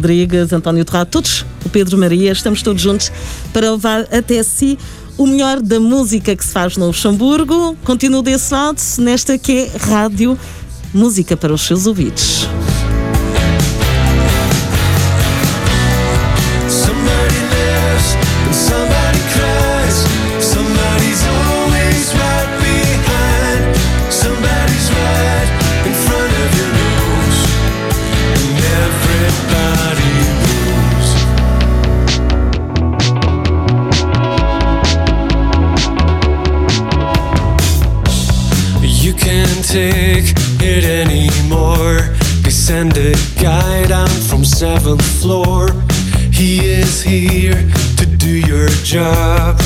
António 0.53 0.85
Torrado, 0.85 1.11
todos, 1.11 1.45
o 1.65 1.69
Pedro 1.69 1.99
Maria, 1.99 2.33
estamos 2.33 2.63
todos 2.63 2.81
juntos 2.81 3.13
para 3.53 3.71
levar 3.71 4.09
até 4.13 4.43
si 4.43 4.79
o 5.17 5.27
melhor 5.27 5.61
da 5.61 5.79
música 5.79 6.35
que 6.35 6.45
se 6.45 6.53
faz 6.53 6.77
no 6.77 6.87
Luxemburgo. 6.87 7.77
Continuo 7.85 8.23
desse 8.23 8.53
lado, 8.53 8.81
nesta 8.99 9.37
que 9.37 9.53
é 9.53 9.77
Rádio 9.79 10.39
Música 10.93 11.37
para 11.37 11.53
os 11.53 11.63
seus 11.63 11.87
ouvidos. 11.87 12.49
Seventh 44.61 45.03
floor. 45.23 45.69
He 46.31 46.59
is 46.67 47.03
here 47.03 47.67
to 47.97 48.05
do 48.05 48.29
your 48.47 48.69
job. 48.85 49.60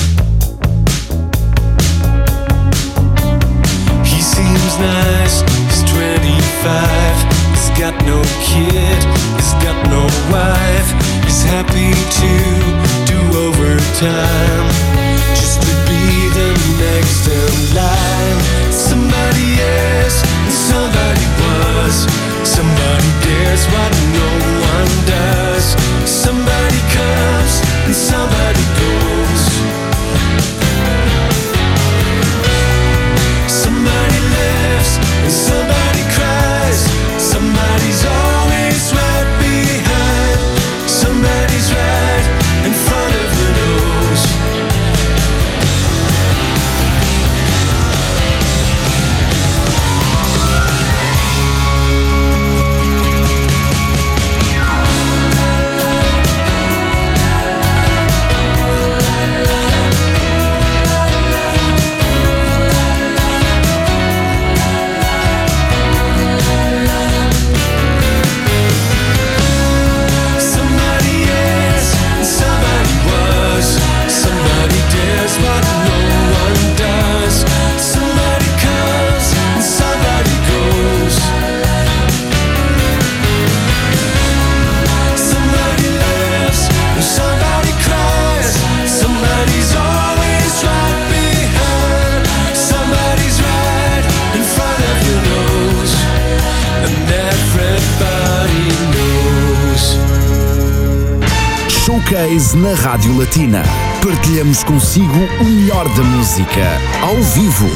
Showcase 102.14 102.56
na 102.56 102.72
Rádio 102.74 103.18
Latina. 103.18 103.64
Partilhamos 104.00 104.62
consigo 104.62 105.18
o 105.40 105.44
melhor 105.44 105.88
da 105.96 106.04
música, 106.04 106.62
ao 107.02 107.16
vivo. 107.20 107.66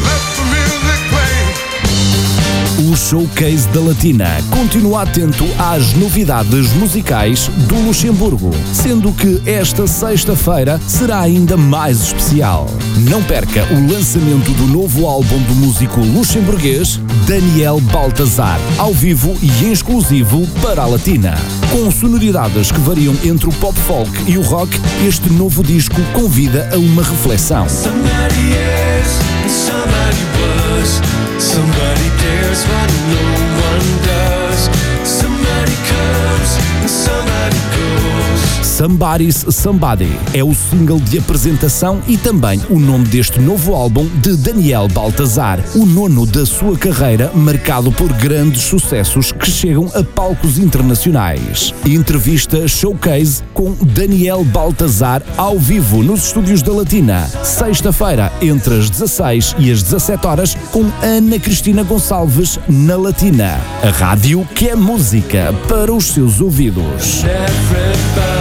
O 2.89 2.97
Showcase 2.97 3.67
da 3.71 3.81
Latina 3.81 4.29
continua 4.49 5.03
atento 5.03 5.45
às 5.59 5.93
novidades 5.95 6.73
musicais 6.75 7.49
do 7.67 7.75
Luxemburgo, 7.81 8.53
sendo 8.73 9.13
que 9.13 9.43
esta 9.45 9.89
sexta-feira 9.89 10.81
será 10.87 11.19
ainda 11.19 11.57
mais 11.57 12.01
especial. 12.01 12.69
Não 13.11 13.21
perca 13.25 13.67
o 13.75 13.93
lançamento 13.93 14.53
do 14.53 14.69
novo 14.69 15.05
álbum 15.09 15.43
do 15.43 15.55
músico 15.57 16.01
luxemburguês 16.01 17.01
Daniel 17.29 17.79
Baltazar, 17.79 18.59
ao 18.79 18.95
vivo 18.95 19.37
e 19.43 19.71
exclusivo 19.71 20.47
para 20.63 20.81
a 20.81 20.87
Latina. 20.87 21.35
Com 21.71 21.91
sonoridades 21.91 22.73
que 22.73 22.81
variam 22.81 23.15
entre 23.23 23.51
o 23.51 23.53
pop 23.53 23.79
folk 23.81 24.11
e 24.27 24.39
o 24.39 24.41
rock, 24.41 24.75
este 25.07 25.31
novo 25.31 25.63
disco 25.63 26.01
convida 26.15 26.71
a 26.73 26.79
uma 26.79 27.03
reflexão. 27.03 27.69
Somebody 27.69 28.55
is, 29.03 29.53
somebody 29.53 30.25
was. 30.41 31.03
Somebody 31.39 32.09
Somebody's 38.79 39.45
Somebody 39.51 40.09
é 40.33 40.45
o 40.45 40.55
single 40.55 41.01
de 41.01 41.19
apresentação 41.19 42.01
e 42.07 42.17
também 42.17 42.63
o 42.71 42.79
nome 42.79 43.07
deste 43.07 43.41
novo 43.41 43.75
álbum 43.75 44.07
de 44.23 44.37
Daniel 44.37 44.87
Baltazar, 44.87 45.59
o 45.75 45.85
nono 45.85 46.25
da 46.25 46.47
sua 46.47 46.79
carreira, 46.79 47.33
marcado 47.35 47.91
por 47.91 48.07
grandes 48.13 48.63
sucessos 48.63 49.33
que 49.33 49.51
chegam 49.51 49.91
a 49.97 50.05
palcos 50.05 50.59
internacionais. 50.59 51.75
Entrevista 51.85 52.69
Showcase 52.69 53.43
com 53.53 53.75
Daniel 53.83 54.45
Baltazar 54.45 55.25
ao 55.37 55.59
vivo 55.59 56.05
nos 56.05 56.27
estúdios 56.27 56.63
da 56.63 56.73
Latina, 56.73 57.29
sexta-feira, 57.43 58.33
entre 58.41 58.79
as 58.79 58.89
16 58.89 59.57
e 59.59 59.73
as 59.73 59.83
17 59.83 60.25
horas, 60.25 60.57
com 60.71 60.85
Ana 61.03 61.41
Cristina 61.41 61.83
Gonçalves 61.83 62.61
na 62.69 62.97
Latina, 62.97 63.59
a 63.83 63.91
rádio 63.91 64.47
que 64.55 64.69
é 64.69 64.77
música 64.77 65.53
para 65.67 65.93
os 65.93 66.05
seus 66.05 66.41
ouvidos. 66.41 67.25
Everybody 67.25 68.38